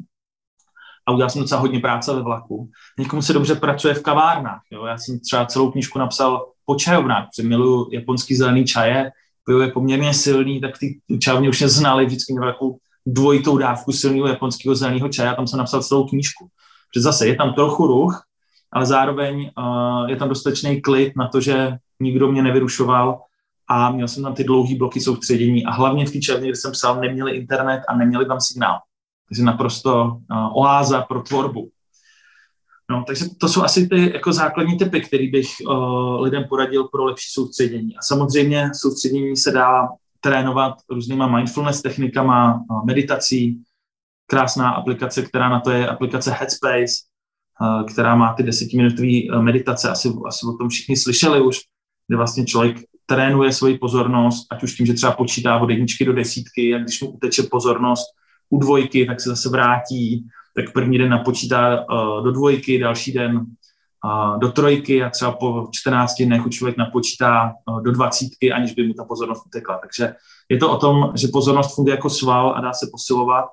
[1.08, 2.70] a udělal jsem docela hodně práce ve vlaku.
[3.00, 4.62] Někomu se dobře pracuje v kavárnách.
[4.72, 4.86] Jo?
[4.86, 9.12] Já jsem třeba celou knižku napsal po čajovnách, protože miluji japonský zelený čaje,
[9.46, 13.92] pivo je poměrně silný, tak ty čajovně už mě znali, vždycky měl takovou dvojitou dávku
[13.92, 16.48] silného japonského zeleného čaje a tam jsem napsal celou knížku.
[16.90, 18.24] Protože zase je tam trochu ruch,
[18.74, 23.20] ale zároveň uh, je tam dostatečný klid na to, že nikdo mě nevyrušoval
[23.68, 26.72] a měl jsem tam ty dlouhé bloky soustředění a hlavně v té čajovně, kde jsem
[26.72, 28.80] psal, neměli internet a neměli tam signál.
[29.30, 31.70] Takže naprosto uh, oáza pro tvorbu.
[32.90, 37.06] No, takže to jsou asi ty jako základní typy, které bych uh, lidem poradil pro
[37.06, 37.98] lepší soustředění.
[37.98, 39.88] A samozřejmě soustředění se dá
[40.20, 43.64] trénovat různýma mindfulness technikama, uh, meditací.
[44.28, 46.94] Krásná aplikace, která na to je aplikace Headspace,
[47.62, 51.60] uh, která má ty desetiminutové meditace, asi, asi o tom všichni slyšeli už,
[52.08, 56.14] kde vlastně člověk trénuje svoji pozornost, ať už tím, že třeba počítá od jedničky do
[56.14, 58.06] desítky, a když mu uteče pozornost,
[58.50, 63.46] u dvojky, tak se zase vrátí, tak první den napočítá uh, do dvojky, další den
[64.38, 68.94] do trojky a třeba po 14 dnech už člověk napočítá do dvacítky, aniž by mu
[68.94, 69.78] ta pozornost utekla.
[69.78, 70.16] Takže
[70.50, 73.46] je to o tom, že pozornost funguje jako sval a dá se posilovat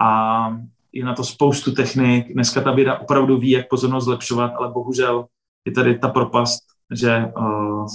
[0.00, 0.48] a
[0.92, 2.32] je na to spoustu technik.
[2.32, 5.26] Dneska ta věda opravdu ví, jak pozornost zlepšovat, ale bohužel
[5.64, 6.60] je tady ta propast,
[6.94, 7.86] že uh,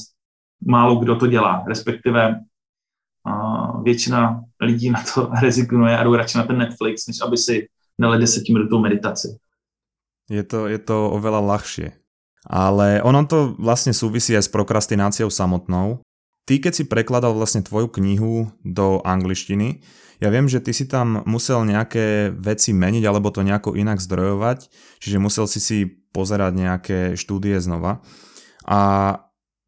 [0.65, 2.39] málo kdo to dělá, respektive
[3.27, 7.67] uh, většina lidí na to rezignuje a jdou radši na ten Netflix, než aby si
[7.99, 9.35] dali desetiminutovou meditaci.
[10.29, 11.87] Je to, je to oveľa ľahšie.
[12.47, 15.99] Ale ono to vlastne súvisí aj s prokrastináciou samotnou.
[16.47, 19.83] Ty, keď si prekladal vlastne tvoju knihu do angličtiny,
[20.19, 24.67] ja viem, že ty si tam musel nejaké veci meniť alebo to nejako inak zdrojovať,
[24.99, 25.77] čiže musel si si
[26.11, 28.03] pozerať nejaké štúdie znova.
[28.67, 28.79] A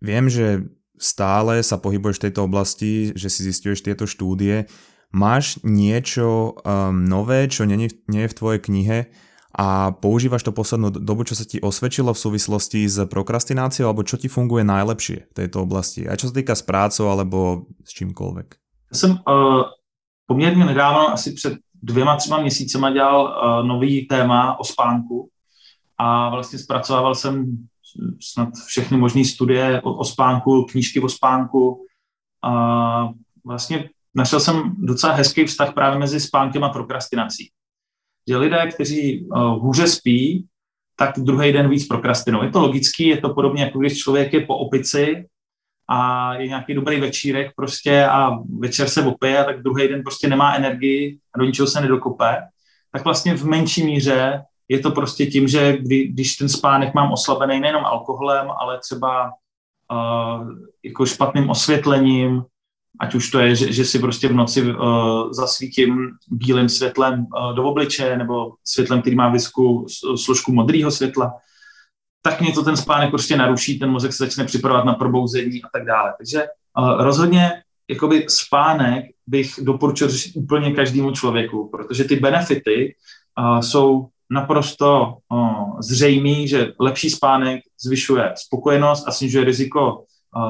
[0.03, 0.67] viem, že
[1.01, 4.69] stále sa pohybuješ v tejto oblasti, že si zistuješ tieto štúdie.
[5.11, 8.97] Máš niečo um, nové, čo nie, nie je v tvojej knihe
[9.51, 14.15] a používaš to poslednú dobu, čo sa ti osvedčilo v súvislosti s prokrastináciou, alebo čo
[14.15, 16.07] ti funguje najlepšie v tejto oblasti?
[16.07, 18.55] A čo sa týka s prácou, alebo s čímkoľvek?
[18.93, 19.63] Jsem uh,
[20.25, 25.29] poměrně nedávno, asi před dvěma, třema měsícema dělal uh, nový téma o spánku
[25.97, 27.45] a vlastně zpracovával jsem
[28.21, 31.85] snad všechny možné studie o, o spánku, knížky o spánku
[32.43, 33.09] a
[33.45, 37.51] vlastně našel jsem docela hezký vztah právě mezi spánkem a prokrastinací.
[38.27, 40.47] Že lidé, kteří uh, hůře spí,
[40.95, 42.45] tak druhý den víc prokrastinují.
[42.45, 45.25] Je to logický, je to podobně jako když člověk je po opici
[45.87, 50.55] a je nějaký dobrý večírek prostě a večer se opije tak druhý den prostě nemá
[50.55, 52.37] energii a do ničeho se nedokope,
[52.91, 57.11] tak vlastně v menší míře je to prostě tím, že kdy, když ten spánek mám
[57.11, 59.31] oslabený nejenom alkoholem, ale třeba
[59.91, 60.47] uh,
[60.83, 62.43] jako špatným osvětlením,
[62.99, 67.55] ať už to je, že, že si prostě v noci uh, zasvítím bílým světlem uh,
[67.55, 71.33] do obličeje nebo světlem, který má vysku složku modrého světla,
[72.21, 75.67] tak mě to ten spánek prostě naruší, ten mozek se začne připravovat na probouzení a
[75.73, 76.13] tak dále.
[76.17, 76.43] Takže
[76.79, 77.51] uh, rozhodně
[77.89, 82.95] jakoby spánek bych doporučil řešit úplně každému člověku, protože ty benefity
[83.39, 85.17] uh, jsou naprosto
[85.79, 90.03] zřejmý, že lepší spánek zvyšuje spokojenost a snižuje riziko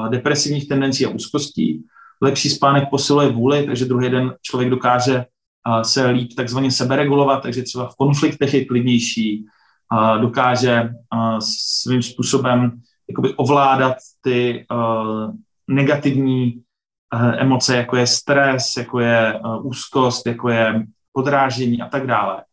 [0.08, 1.82] depresivních tendencí a úzkostí.
[2.22, 5.24] Lepší spánek posiluje vůli, takže druhý den člověk dokáže
[5.82, 9.46] se líp takzvaně seberegulovat, takže třeba v konfliktech je klidnější,
[10.20, 10.90] dokáže
[11.82, 14.66] svým způsobem jakoby ovládat ty
[15.68, 16.62] negativní
[17.36, 22.44] emoce, jako je stres, jako je úzkost, jako je podrážení a tak dále.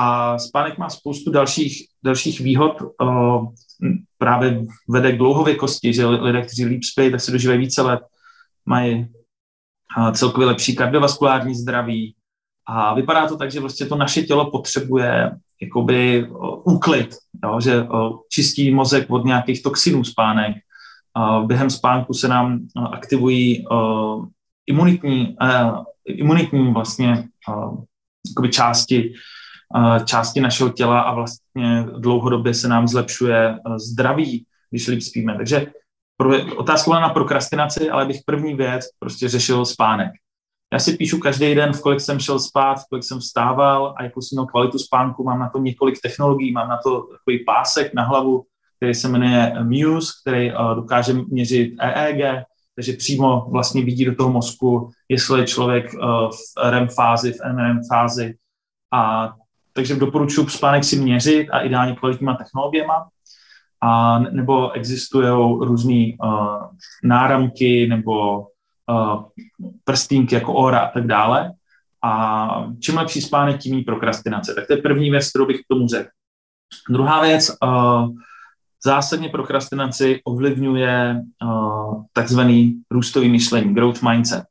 [0.00, 2.82] A spánek má spoustu dalších, dalších výhod,
[4.18, 8.00] právě vede k dlouhověkosti, že lidé, kteří líp spí, tak se dožívají více let,
[8.66, 9.08] mají
[10.12, 12.14] celkově lepší kardiovaskulární zdraví,
[12.66, 15.30] a vypadá to tak, že vlastně to naše tělo potřebuje
[15.62, 16.28] jakoby
[16.64, 17.86] úklid, jo, že
[18.30, 20.56] čistí mozek od nějakých toxinů spánek.
[21.46, 22.60] Během spánku se nám
[22.92, 23.64] aktivují
[24.66, 25.36] imunitní,
[26.06, 27.28] imunitní vlastně
[28.50, 29.12] části,
[30.04, 35.36] části našeho těla a vlastně dlouhodobě se nám zlepšuje zdraví, když líp spíme.
[35.36, 35.66] Takže
[36.56, 40.10] otázka na prokrastinaci, ale bych první věc prostě řešil spánek.
[40.72, 44.02] Já si píšu každý den, v kolik jsem šel spát, v kolik jsem vstával a
[44.02, 45.24] jakou jsem měl kvalitu spánku.
[45.24, 48.44] Mám na to několik technologií, mám na to takový pásek na hlavu,
[48.76, 54.32] který se jmenuje Muse, který uh, dokáže měřit EEG, takže přímo vlastně vidí do toho
[54.32, 55.94] mozku, jestli je člověk
[56.30, 58.34] v REM fázi, v NREM fázi.
[58.92, 59.32] A
[59.78, 63.08] takže doporučuji spánek si měřit a ideálně kvalitníma technologiema.
[63.82, 65.28] A, nebo existují
[65.60, 66.62] různé uh,
[67.04, 69.24] náramky nebo uh,
[69.84, 71.52] prstínky jako óra a tak dále.
[72.04, 74.54] A čím lepší spánek, tím méně prokrastinace.
[74.54, 76.10] Tak to je první věc, kterou bych k tomu řekl.
[76.90, 78.10] Druhá věc, uh,
[78.84, 84.44] zásadně prokrastinaci ovlivňuje uh, takzvaný růstový myšlení, growth mindset.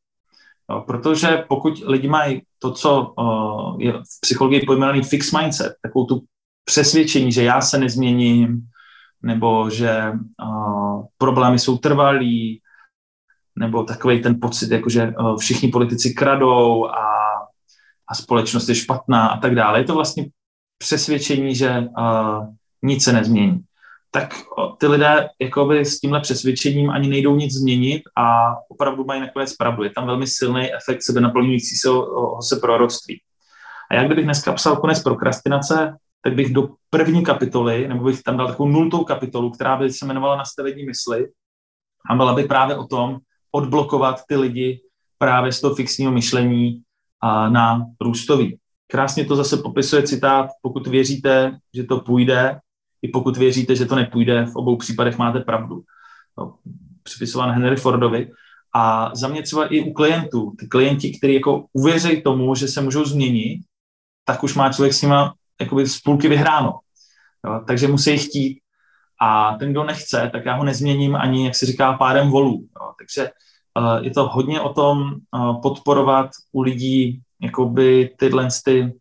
[0.74, 6.06] Uh, protože pokud lidi mají to, co uh, je v psychologii pojmenovaný fixed mindset, takovou
[6.06, 6.24] tu
[6.66, 8.62] přesvědčení, že já se nezměním,
[9.24, 10.12] nebo že
[10.44, 12.62] uh, problémy jsou trvalý,
[13.58, 17.06] nebo takový ten pocit, jako že eh, všichni politici kradou a,
[18.10, 19.80] a společnost je špatná a tak dále.
[19.80, 20.26] Je to vlastně
[20.78, 22.54] přesvědčení, že uh,
[22.84, 23.60] nic se nezmění.
[24.12, 24.34] Tak
[24.78, 29.84] ty lidé jakoby s tímhle přesvědčením ani nejdou nic změnit a opravdu mají nakonec pravdu.
[29.84, 31.90] Je tam velmi silný efekt sebe naplňující se,
[32.42, 33.22] se proroctví.
[33.92, 38.38] A jak kdybych dneska psal konec prokrastinace, tak bych do první kapitoly, nebo bych tam
[38.38, 41.28] dal takovou nultou kapitolu, která by se jmenovala Nastavení mysli
[42.10, 43.18] a byla by právě o tom,
[43.52, 44.82] odblokovat ty lidi
[45.18, 46.82] právě z toho fixního myšlení
[47.22, 48.60] a na růstový.
[48.88, 52.60] Krásně to zase popisuje citát, pokud věříte, že to půjde,
[53.02, 55.82] i pokud věříte, že to nepůjde, v obou případech máte pravdu.
[56.38, 56.56] No,
[57.04, 58.32] připisován Henry Fordovi.
[58.76, 62.82] A za mě třeba i u klientů, ty klienti, kteří jako uvěří tomu, že se
[62.82, 63.62] můžou změnit,
[64.26, 66.80] tak už má člověk s nima jakoby z půlky vyhráno.
[67.46, 67.64] Jo?
[67.68, 68.60] Takže musí chtít.
[69.22, 72.68] A ten, kdo nechce, tak já ho nezměním ani, jak se říká, pádem volů.
[72.82, 72.94] Jo?
[73.00, 73.30] Takže
[73.80, 78.94] uh, je to hodně o tom uh, podporovat u lidí jakoby tyhle ty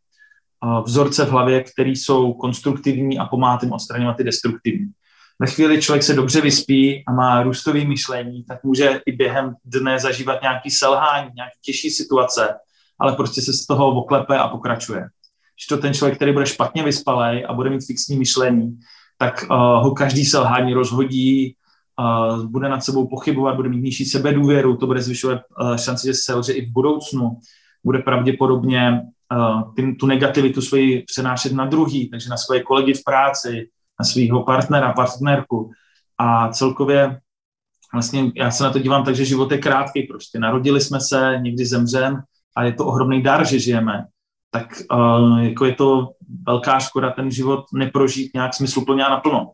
[0.87, 4.90] vzorce v hlavě, které jsou konstruktivní a pomáhat jim odstraňovat ty destruktivní.
[5.38, 9.98] Ve chvíli člověk se dobře vyspí a má růstový myšlení, tak může i během dne
[9.98, 12.55] zažívat nějaký selhání, nějaké těžší situace,
[12.98, 15.00] ale prostě se z toho oklepe a pokračuje.
[15.57, 18.79] Když to ten člověk, který bude špatně vyspalý a bude mít fixní myšlení,
[19.18, 21.57] tak uh, ho každý selhání rozhodí,
[22.00, 26.14] uh, bude nad sebou pochybovat, bude mít nižší sebedůvěru, to bude zvyšovat uh, šanci, že
[26.14, 27.38] selže i v budoucnu,
[27.85, 33.04] bude pravděpodobně uh, tím, tu negativitu svoji přenášet na druhý, takže na svoje kolegy v
[33.04, 33.68] práci,
[34.00, 35.70] na svého partnera, partnerku
[36.18, 37.20] a celkově
[37.92, 40.38] vlastně já se na to dívám tak, že život je krátký prostě.
[40.38, 42.22] Narodili jsme se, někdy zemřem
[42.56, 44.04] a je to ohromný dar, že žijeme.
[44.50, 46.08] Tak uh, jako je to
[46.46, 49.52] velká škoda ten život neprožít nějak smysluplně a naplno.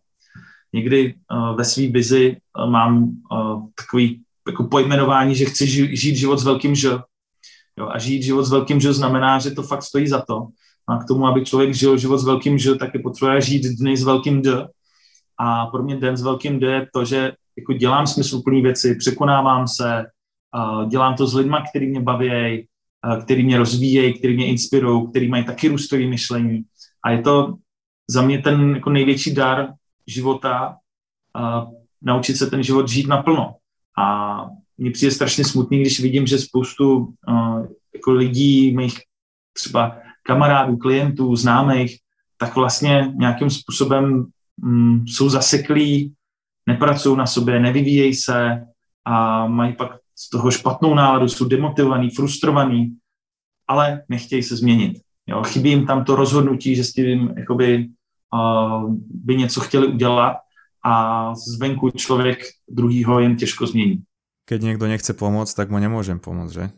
[0.72, 6.16] Někdy uh, ve své vizi uh, mám uh, takový jako pojmenování, že chci ži- žít
[6.16, 6.98] život s velkým Ž.
[7.78, 10.46] Jo, a žít život s velkým Ž znamená, že to fakt stojí za to
[10.88, 13.96] a k tomu, aby člověk žil život s velkým Ž, tak je potřeba žít dny
[13.96, 14.68] s velkým D.
[15.38, 19.68] A pro mě den s velkým D je to, že jako dělám smysluplné věci, překonávám
[19.68, 20.04] se,
[20.88, 22.66] dělám to s lidmi, který mě baví,
[23.24, 26.62] který mě rozvíjejí, který mě inspirují, který mají taky růstový myšlení.
[27.04, 27.54] A je to
[28.10, 29.72] za mě ten jako největší dar
[30.06, 30.76] života,
[32.02, 33.54] naučit se ten život žít naplno.
[33.98, 34.46] A
[34.78, 37.14] mně přijde strašně smutný, když vidím, že spoustu
[37.94, 39.00] jako lidí, mých
[39.52, 41.98] třeba kamarádů, klientů, známých,
[42.38, 46.14] tak vlastně nějakým způsobem mm, jsou zaseklí,
[46.66, 48.64] nepracují na sobě, nevyvíjejí se
[49.04, 52.96] a mají pak z toho špatnou náladu, jsou demotivovaní, frustrovaní,
[53.68, 55.00] ale nechtějí se změnit.
[55.26, 57.88] Jo, chybí jim tam to rozhodnutí, že s tím jakoby,
[58.34, 60.36] uh, by něco chtěli udělat
[60.84, 64.02] a zvenku člověk druhýho jen těžko změní.
[64.44, 66.70] Keď někdo nechce pomoct, tak mu nemůžem pomoct, že?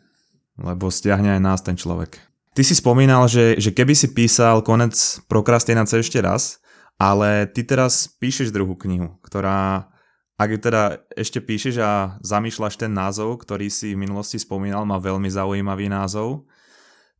[0.58, 2.20] Lebo stiahne aj nás ten člověk.
[2.54, 4.94] Ty si spomínal, že, že keby si písal konec
[5.26, 6.62] prokrastinácie ešte raz,
[6.94, 9.90] ale ty teraz píšeš druhú knihu, ktorá,
[10.38, 15.02] ak ju teda ešte píšeš a zamýšľaš ten názov, ktorý si v minulosti spomínal, má
[15.02, 16.46] veľmi zaujímavý názov,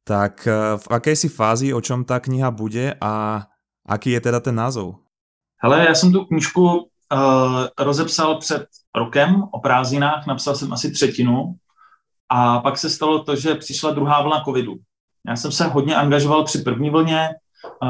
[0.06, 3.42] tak eh, v akej si fázi, o čom ta kniha bude a
[3.82, 5.02] aký je teda ten názov?
[5.58, 11.54] Hele, já jsem tu knižku uh, rozepsal před rokem o prázdninách, napsal jsem asi třetinu
[12.28, 14.74] a pak se stalo to, že přišla druhá vlna covidu.
[15.28, 17.28] Já jsem se hodně angažoval při první vlně,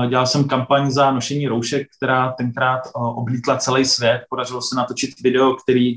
[0.09, 4.25] dělal jsem kampaň za nošení roušek, která tenkrát oblítla celý svět.
[4.31, 5.95] Podařilo se natočit video, který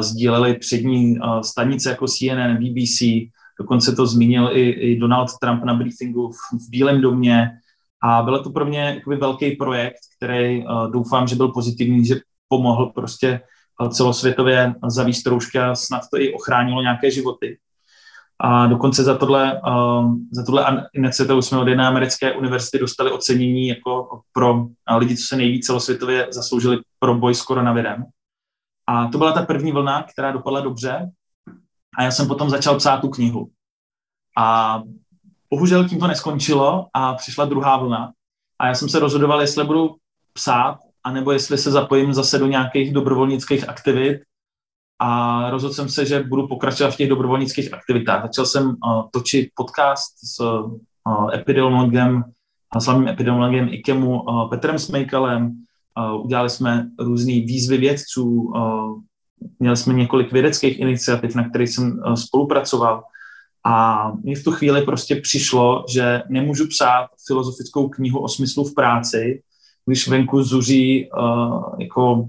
[0.00, 3.02] sdíleli přední stanice jako CNN, BBC,
[3.60, 7.50] dokonce to zmínil i, i Donald Trump na briefingu v, v Bílém domě.
[8.02, 13.40] A byl to pro mě velký projekt, který doufám, že byl pozitivní, že pomohl prostě
[13.90, 17.58] celosvětově zavíst roušky a snad to i ochránilo nějaké životy.
[18.40, 23.68] A dokonce za tohle, uh, za tohle iniciativu jsme od jedné americké univerzity dostali ocenění
[23.68, 28.04] jako pro lidi, co se nejvíc celosvětově zasloužili pro boj s koronavirem.
[28.86, 31.10] A to byla ta první vlna, která dopadla dobře.
[31.98, 33.48] A já jsem potom začal psát tu knihu.
[34.38, 34.82] A
[35.50, 38.12] bohužel tím to neskončilo a přišla druhá vlna.
[38.58, 39.96] A já jsem se rozhodoval, jestli budu
[40.32, 44.20] psát, anebo jestli se zapojím zase do nějakých dobrovolnických aktivit
[45.00, 48.22] a rozhodl jsem se, že budu pokračovat v těch dobrovolnických aktivitách.
[48.22, 52.24] Začal jsem uh, točit podcast s uh, epidemiologem,
[52.78, 55.64] slavným epidemiologem IKEMu uh, Petrem Smejkalem.
[55.98, 59.00] Uh, udělali jsme různé výzvy vědců, uh,
[59.58, 63.02] měli jsme několik vědeckých iniciativ, na kterých jsem uh, spolupracoval.
[63.64, 68.74] A mně v tu chvíli prostě přišlo, že nemůžu psát filozofickou knihu o smyslu v
[68.74, 69.42] práci,
[69.88, 72.28] když venku zuří uh, jako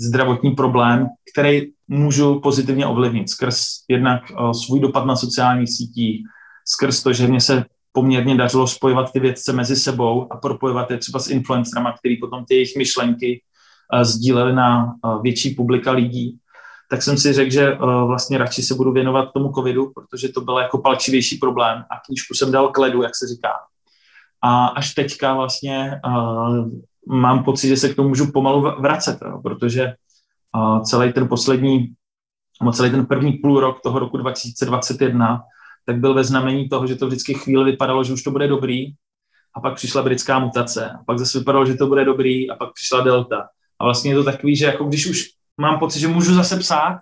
[0.00, 6.26] zdravotní problém, který můžu pozitivně ovlivnit skrz jednak uh, svůj dopad na sociálních sítích,
[6.64, 10.98] skrz to, že mě se poměrně dařilo spojovat ty vědce mezi sebou a propojovat je
[10.98, 13.42] třeba s influencerama, který potom ty jejich myšlenky
[13.94, 16.38] uh, sdíleli na uh, větší publika lidí,
[16.90, 20.40] tak jsem si řekl, že uh, vlastně radši se budu věnovat tomu covidu, protože to
[20.40, 23.52] byl jako palčivější problém a knížku jsem dal k ledu, jak se říká.
[24.42, 26.68] A až teďka vlastně uh,
[27.06, 29.94] mám pocit, že se k tomu můžu pomalu vracet, jo, protože
[30.82, 31.94] celý ten poslední,
[32.72, 35.42] celý ten první půl rok toho roku 2021,
[35.86, 38.86] tak byl ve znamení toho, že to vždycky chvíli vypadalo, že už to bude dobrý
[39.56, 42.72] a pak přišla britská mutace, a pak zase vypadalo, že to bude dobrý, a pak
[42.72, 43.48] přišla delta.
[43.78, 45.24] A vlastně je to takový, že jako když už
[45.60, 46.98] mám pocit, že můžu zase psát,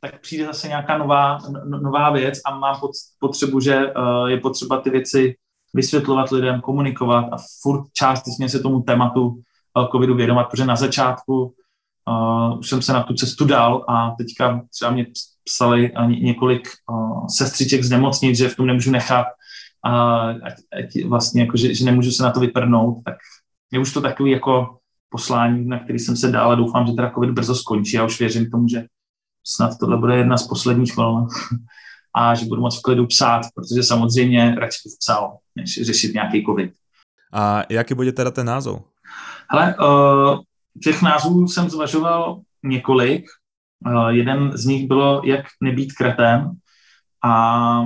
[0.00, 1.38] tak přijde zase nějaká nová,
[1.68, 2.80] no, nová věc a mám
[3.18, 5.36] potřebu, že uh, je potřeba ty věci
[5.74, 9.40] vysvětlovat lidem, komunikovat a furt částečně se tomu tématu
[9.86, 11.54] covidu vědomat, protože na začátku
[12.08, 15.06] uh, už jsem se na tu cestu dal a teďka třeba mě
[15.44, 19.26] psali několik uh, sestřiček z nemocnic, že v tom nemůžu nechat
[19.84, 23.14] a ať, ať vlastně jako, že, že nemůžu se na to vyprnout, tak
[23.72, 27.10] je už to takový jako poslání, na který jsem se dal a doufám, že teda
[27.10, 27.96] covid brzo skončí.
[27.96, 28.84] Já už věřím tomu, že
[29.44, 31.26] snad tohle bude jedna z posledních vln
[32.14, 36.44] a že budu moc v klidu psát, protože samozřejmě radši bych psal, než řešit nějaký
[36.44, 36.72] covid.
[37.32, 38.82] A jaký bude teda ten názov?
[39.50, 40.40] Hele, uh,
[40.82, 43.24] těch názvů jsem zvažoval několik.
[43.86, 46.50] Uh, jeden z nich bylo, jak nebýt kretem.
[47.24, 47.82] A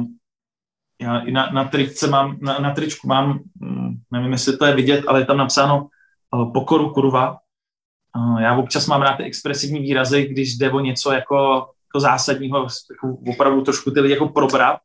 [1.01, 4.75] já i na, na tričce mám, na, na tričku mám, hm, nevím, jestli to je
[4.75, 5.89] vidět, ale je tam napsáno
[6.35, 7.39] uh, pokoru kurva.
[8.16, 12.59] Uh, já občas mám rád ty expresivní výrazy, když jde o něco jako, jako zásadního,
[12.91, 14.79] jako opravdu trošku ty lidi jako probrat.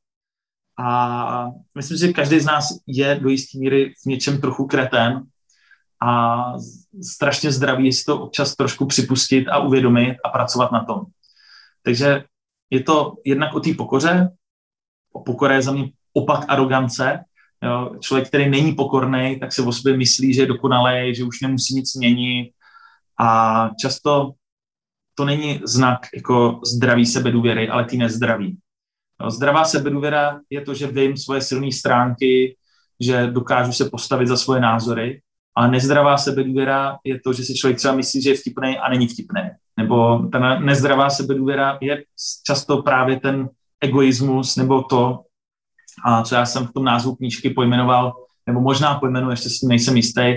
[0.80, 5.24] A myslím, že každý z nás je do jisté míry v něčem trochu kretén
[6.02, 6.54] a
[7.02, 11.02] strašně zdravý je si to občas trošku připustit a uvědomit a pracovat na tom.
[11.84, 12.24] Takže
[12.70, 14.30] je to jednak o té pokoře,
[15.14, 17.24] o pokore je za mě opak arogance.
[17.64, 17.92] Jo.
[18.00, 21.76] Člověk, který není pokorný, tak se o sobě myslí, že je dokonalý, že už nemusí
[21.76, 22.52] nic měnit
[23.20, 24.32] a často
[25.16, 28.58] to není znak jako zdravý sebedůvěry, ale ty nezdraví.
[29.24, 29.32] Jo.
[29.32, 32.58] Zdravá sebedůvěra je to, že vím svoje silné stránky,
[33.00, 35.22] že dokážu se postavit za svoje názory
[35.58, 39.08] a nezdravá sebedůvěra je to, že si člověk třeba myslí, že je vtipný a není
[39.08, 39.42] vtipný.
[39.78, 42.04] Nebo ta nezdravá sebedůvěra je
[42.46, 43.50] často právě ten
[43.82, 45.24] egoismus nebo to,
[46.06, 48.14] a co já jsem v tom názvu knížky pojmenoval,
[48.48, 50.36] nebo možná pojmenu, ještě si nejsem jistý,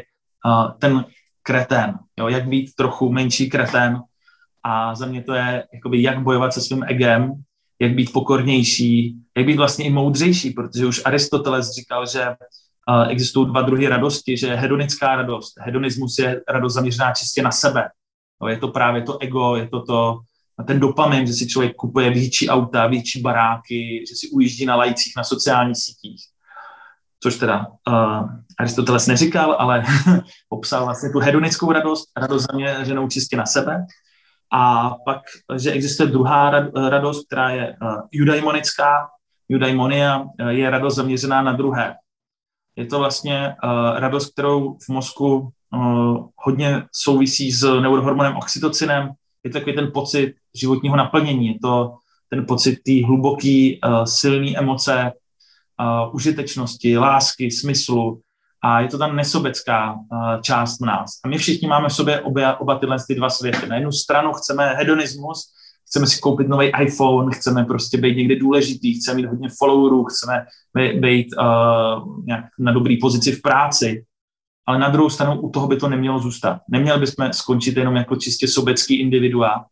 [0.78, 1.04] ten
[1.42, 4.00] kretén, jo, jak být trochu menší kretén
[4.64, 7.32] a za mě to je, jakoby, jak bojovat se svým egem,
[7.80, 12.36] jak být pokornější, jak být vlastně i moudřejší, protože už Aristoteles říkal, že
[13.08, 17.88] existují dva druhy radosti, že hedonická radost, hedonismus je radost zaměřená čistě na sebe.
[18.48, 20.18] Je to právě to ego, je to to,
[20.66, 25.12] ten dopamin, že si člověk kupuje větší auta, větší baráky, že si ujíždí na lajcích
[25.16, 26.22] na sociálních sítích.
[27.22, 28.28] Což teda uh,
[28.58, 29.84] Aristoteles neříkal, ale
[30.48, 33.86] popsal vlastně tu hedonickou radost, radost zaměřenou čistě na sebe.
[34.52, 35.20] A pak,
[35.56, 36.50] že existuje druhá
[36.88, 39.08] radost, která je uh, judaimonická.
[39.48, 41.94] Judaimonia uh, je radost zaměřená na druhé.
[42.80, 49.10] Je to vlastně uh, radost, kterou v mozku uh, hodně souvisí s neurohormonem oxytocinem.
[49.44, 51.46] Je to takový ten pocit životního naplnění.
[51.46, 51.94] Je to
[52.30, 55.12] ten pocit té hluboký, uh, silný emoce,
[55.80, 58.20] uh, užitečnosti, lásky, smyslu.
[58.62, 61.10] A je to ta nesobecká uh, část v nás.
[61.24, 63.66] A my všichni máme v sobě oba, oba tyhle ty dva světy.
[63.66, 65.52] Na jednu stranu chceme hedonismus,
[65.90, 70.46] chceme si koupit nový iPhone, chceme prostě být někde důležitý, chceme mít hodně followerů, chceme
[71.00, 74.04] být uh, nějak na dobrý pozici v práci.
[74.66, 76.60] Ale na druhou stranu u toho by to nemělo zůstat.
[76.68, 79.64] Neměli bychom skončit jenom jako čistě sobecký individua.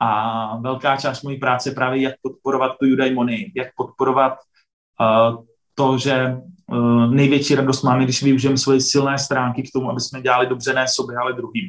[0.00, 4.32] A velká část mojí práce je právě, jak podporovat tu eudaimony, jak podporovat
[5.00, 5.44] uh,
[5.74, 6.36] to, že
[6.72, 10.72] uh, největší radost máme, když využijeme svoje silné stránky k tomu, aby jsme dělali dobře
[10.72, 11.64] ne sobě, ale druhým.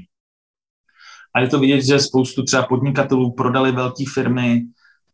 [1.36, 4.61] A je to vidět, že spoustu třeba podnikatelů prodali velké firmy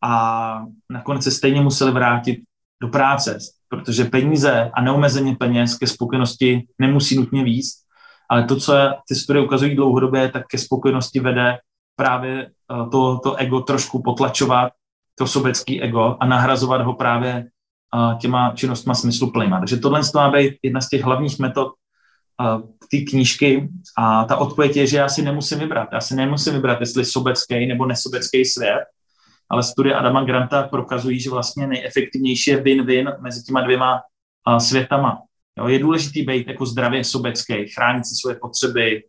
[0.03, 0.61] a
[0.91, 2.39] nakonec se stejně museli vrátit
[2.81, 3.37] do práce,
[3.69, 7.67] protože peníze a neomezeně peněz ke spokojenosti nemusí nutně víc,
[8.29, 8.73] ale to, co
[9.07, 11.57] ty studie ukazují dlouhodobě, tak ke spokojenosti vede
[11.95, 14.71] právě eh, to, to ego trošku potlačovat,
[15.15, 19.59] to sobecký ego a nahrazovat ho právě eh, těma činnostma smysluplnýma.
[19.59, 21.73] Takže tohle má být jedna z těch hlavních metod
[22.89, 25.89] ty knížky a ta odpověď je, že já si nemusím vybrat.
[25.93, 28.85] Já si nemusím vybrat, jestli sobecký nebo nesobecký svět,
[29.49, 34.01] ale studie Adama Granta prokazují, že vlastně nejefektivnější je win-win mezi těma dvěma
[34.57, 35.21] světama.
[35.57, 39.03] Jo, je důležitý být jako zdravě sobecký, chránit si svoje potřeby,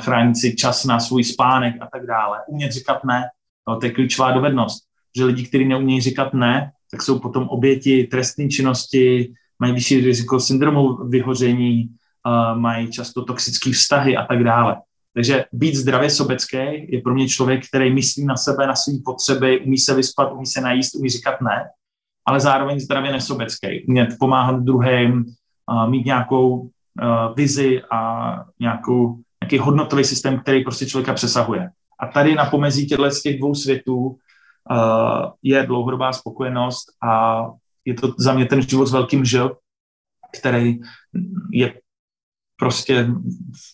[0.00, 2.38] chránit si čas na svůj spánek a tak dále.
[2.48, 3.22] Umět říkat ne,
[3.68, 4.84] jo, to je klíčová dovednost.
[5.16, 10.40] Že lidi, kteří neumějí říkat ne, tak jsou potom oběti trestné činnosti, mají vyšší riziko
[10.40, 11.88] syndromu vyhoření,
[12.54, 14.76] mají často toxické vztahy a tak dále.
[15.14, 16.56] Takže být zdravě sobecký
[16.88, 20.46] je pro mě člověk, který myslí na sebe, na své potřeby, umí se vyspat, umí
[20.46, 21.70] se najíst, umí říkat ne,
[22.26, 23.84] ale zároveň zdravě nesobecký.
[23.88, 25.24] Umět pomáhat druhým,
[25.70, 26.70] uh, mít nějakou
[27.36, 31.70] vizi a nějakou, nějaký hodnotový systém, který prostě člověka přesahuje.
[32.00, 34.18] A tady na pomezí těchto z těch dvou světů
[35.42, 37.42] je dlouhodobá spokojenost a
[37.84, 39.56] je to za mě ten život s velkým žil,
[40.38, 40.78] který
[41.52, 41.74] je
[42.56, 43.08] prostě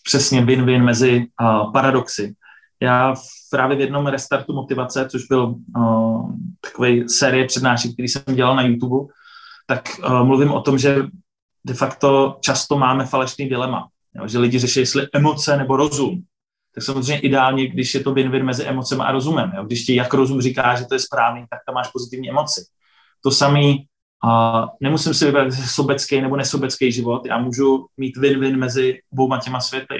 [0.03, 2.33] přesně win-win mezi uh, paradoxy.
[2.81, 3.15] Já
[3.51, 8.61] právě v jednom restartu motivace, což byl uh, takový série přednášek, který jsem dělal na
[8.61, 9.13] YouTube,
[9.67, 10.97] tak uh, mluvím o tom, že
[11.65, 13.87] de facto často máme falešný dilema.
[14.15, 16.23] Jo, že lidi řeší, jestli emoce nebo rozum.
[16.75, 19.51] Tak samozřejmě ideálně, když je to win-win mezi emocemi a rozumem.
[19.55, 19.63] Jo.
[19.63, 22.65] Když ti jak rozum říká, že to je správný, tak tam máš pozitivní emoci.
[23.23, 23.85] To samý,
[24.25, 29.59] uh, nemusím si vybrat sobecký nebo nesobecký život, já můžu mít win-win mezi obouma těma
[29.59, 29.95] světy.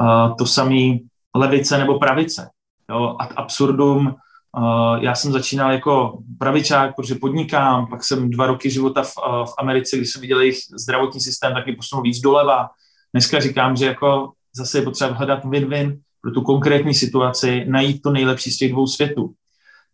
[0.00, 2.50] Uh, to samý levice nebo pravice.
[2.90, 8.70] Jo, ad absurdum, uh, já jsem začínal jako pravičák, protože podnikám, pak jsem dva roky
[8.70, 12.68] života v, uh, v Americe, když jsem viděl jejich zdravotní systém, taky posunul víc doleva.
[13.14, 18.10] Dneska říkám, že jako zase je potřeba hledat win-win pro tu konkrétní situaci, najít to
[18.10, 19.34] nejlepší z těch dvou světů.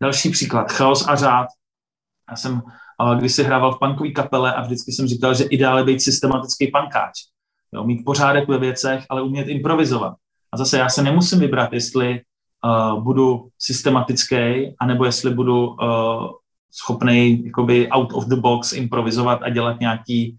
[0.03, 1.47] Další příklad, chaos a řád.
[2.31, 2.63] Já jsem
[3.03, 6.67] uh, když si hrával v punkové kapele a vždycky jsem říkal, že ideálně být systematický
[6.67, 7.13] pankáč.
[7.75, 10.15] Jo, mít pořádek ve věcech, ale umět improvizovat.
[10.53, 12.21] A zase já se nemusím vybrat, jestli
[12.65, 15.77] uh, budu systematický, anebo jestli budu uh,
[16.71, 20.37] schopný jakoby out of the box improvizovat a dělat nějaký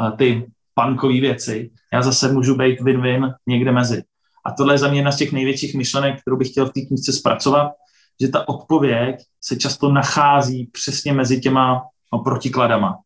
[0.00, 1.70] uh, ty punkové věci.
[1.92, 4.02] Já zase můžu být win-win někde mezi.
[4.44, 6.80] A tohle je za mě jedna z těch největších myšlenek, kterou bych chtěl v té
[6.80, 7.72] knižce zpracovat,
[8.20, 11.82] že ta odpověď se často nachází přesně mezi těma
[12.18, 12.98] protikladama.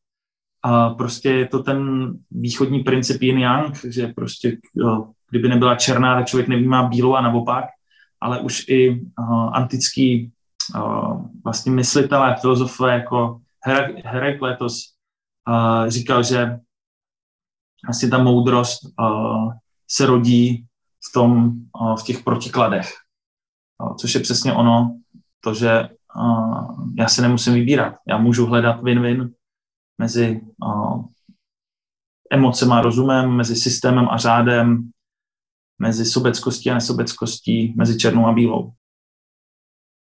[0.63, 4.59] A prostě je to ten východní princip yin yang, že prostě
[5.31, 7.65] kdyby nebyla černá, tak člověk nevnímá bílou a naopak,
[8.21, 10.33] ale už i uh, antický
[10.75, 13.41] uh, vlastně myslitelé, filozofové jako
[14.05, 14.81] Herakletos
[15.49, 16.59] uh, říkal, že
[17.87, 19.53] vlastně ta moudrost uh,
[19.89, 20.67] se rodí
[21.09, 22.95] v, tom, uh, v těch protikladech.
[23.83, 24.99] Uh, což je přesně ono,
[25.41, 25.89] to, že
[26.99, 27.95] já se nemusím vybírat.
[28.09, 29.33] Já můžu hledat win-win
[29.99, 30.41] mezi
[32.31, 34.91] emocem a rozumem, mezi systémem a řádem,
[35.79, 38.73] mezi sobeckostí a nesobeckostí, mezi černou a bílou.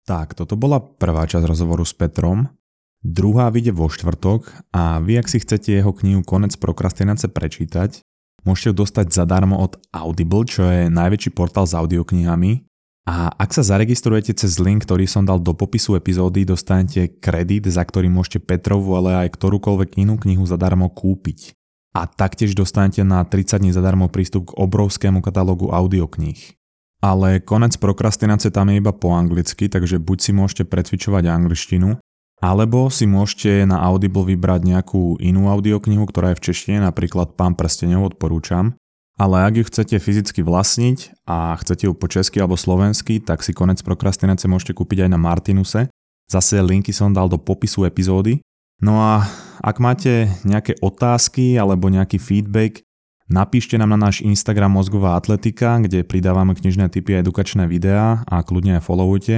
[0.04, 2.44] Tak, toto bola prvá časť rozhovoru s Petrom.
[3.00, 8.04] Druhá vyjde vo štvrtok a vy, ak si chcete jeho knihu Konec prokrastinace prečítať,
[8.44, 12.64] môžete ju dostať zadarmo od Audible, čo je najväčší portál s audioknihami.
[13.04, 17.84] A ak sa zaregistrujete cez link, ktorý som dal do popisu epizódy, dostanete kredit, za
[17.84, 21.52] ktorý môžete Petrovu, ale aj ktorúkoľvek inú knihu zadarmo kúpiť
[21.94, 26.58] a taktiež dostanete na 30 dní zadarmo prístup k obrovskému katalógu audiokníh.
[26.98, 32.00] Ale konec prokrastinace tam je iba po anglicky, takže buď si môžete precvičovať angličtinu,
[32.42, 37.54] alebo si môžete na Audible vybrať nejakú inú audioknihu, ktorá je v češtine, napríklad Pán
[37.54, 38.74] prstenov odporúčam.
[39.14, 43.54] Ale ak ju chcete fyzicky vlastniť a chcete ju po česky alebo slovensky, tak si
[43.54, 45.86] konec prokrastinace môžete kúpiť aj na Martinuse.
[46.26, 48.42] Zase linky som dal do popisu epizódy.
[48.82, 49.22] No a
[49.62, 52.82] ak máte nejaké otázky alebo nejaký feedback,
[53.30, 58.42] napíšte nám na náš Instagram Mozgová atletika, kde pridávame knižné typy a edukačné videá a
[58.42, 59.36] kľudne aj followujte.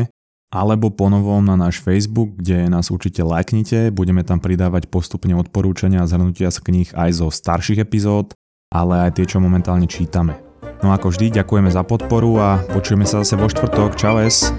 [0.49, 6.09] Alebo ponovom na náš Facebook, kde nás určite lajknite, budeme tam pridávať postupne odporúčania a
[6.09, 8.33] zhrnutia z kníh aj zo starších epizód,
[8.71, 10.39] ale aj tie, čo momentálne čítame.
[10.83, 13.97] No ako vždy, ďakujeme za podporu a počujeme sa zase vo štvrtok.
[13.97, 14.51] Čau es!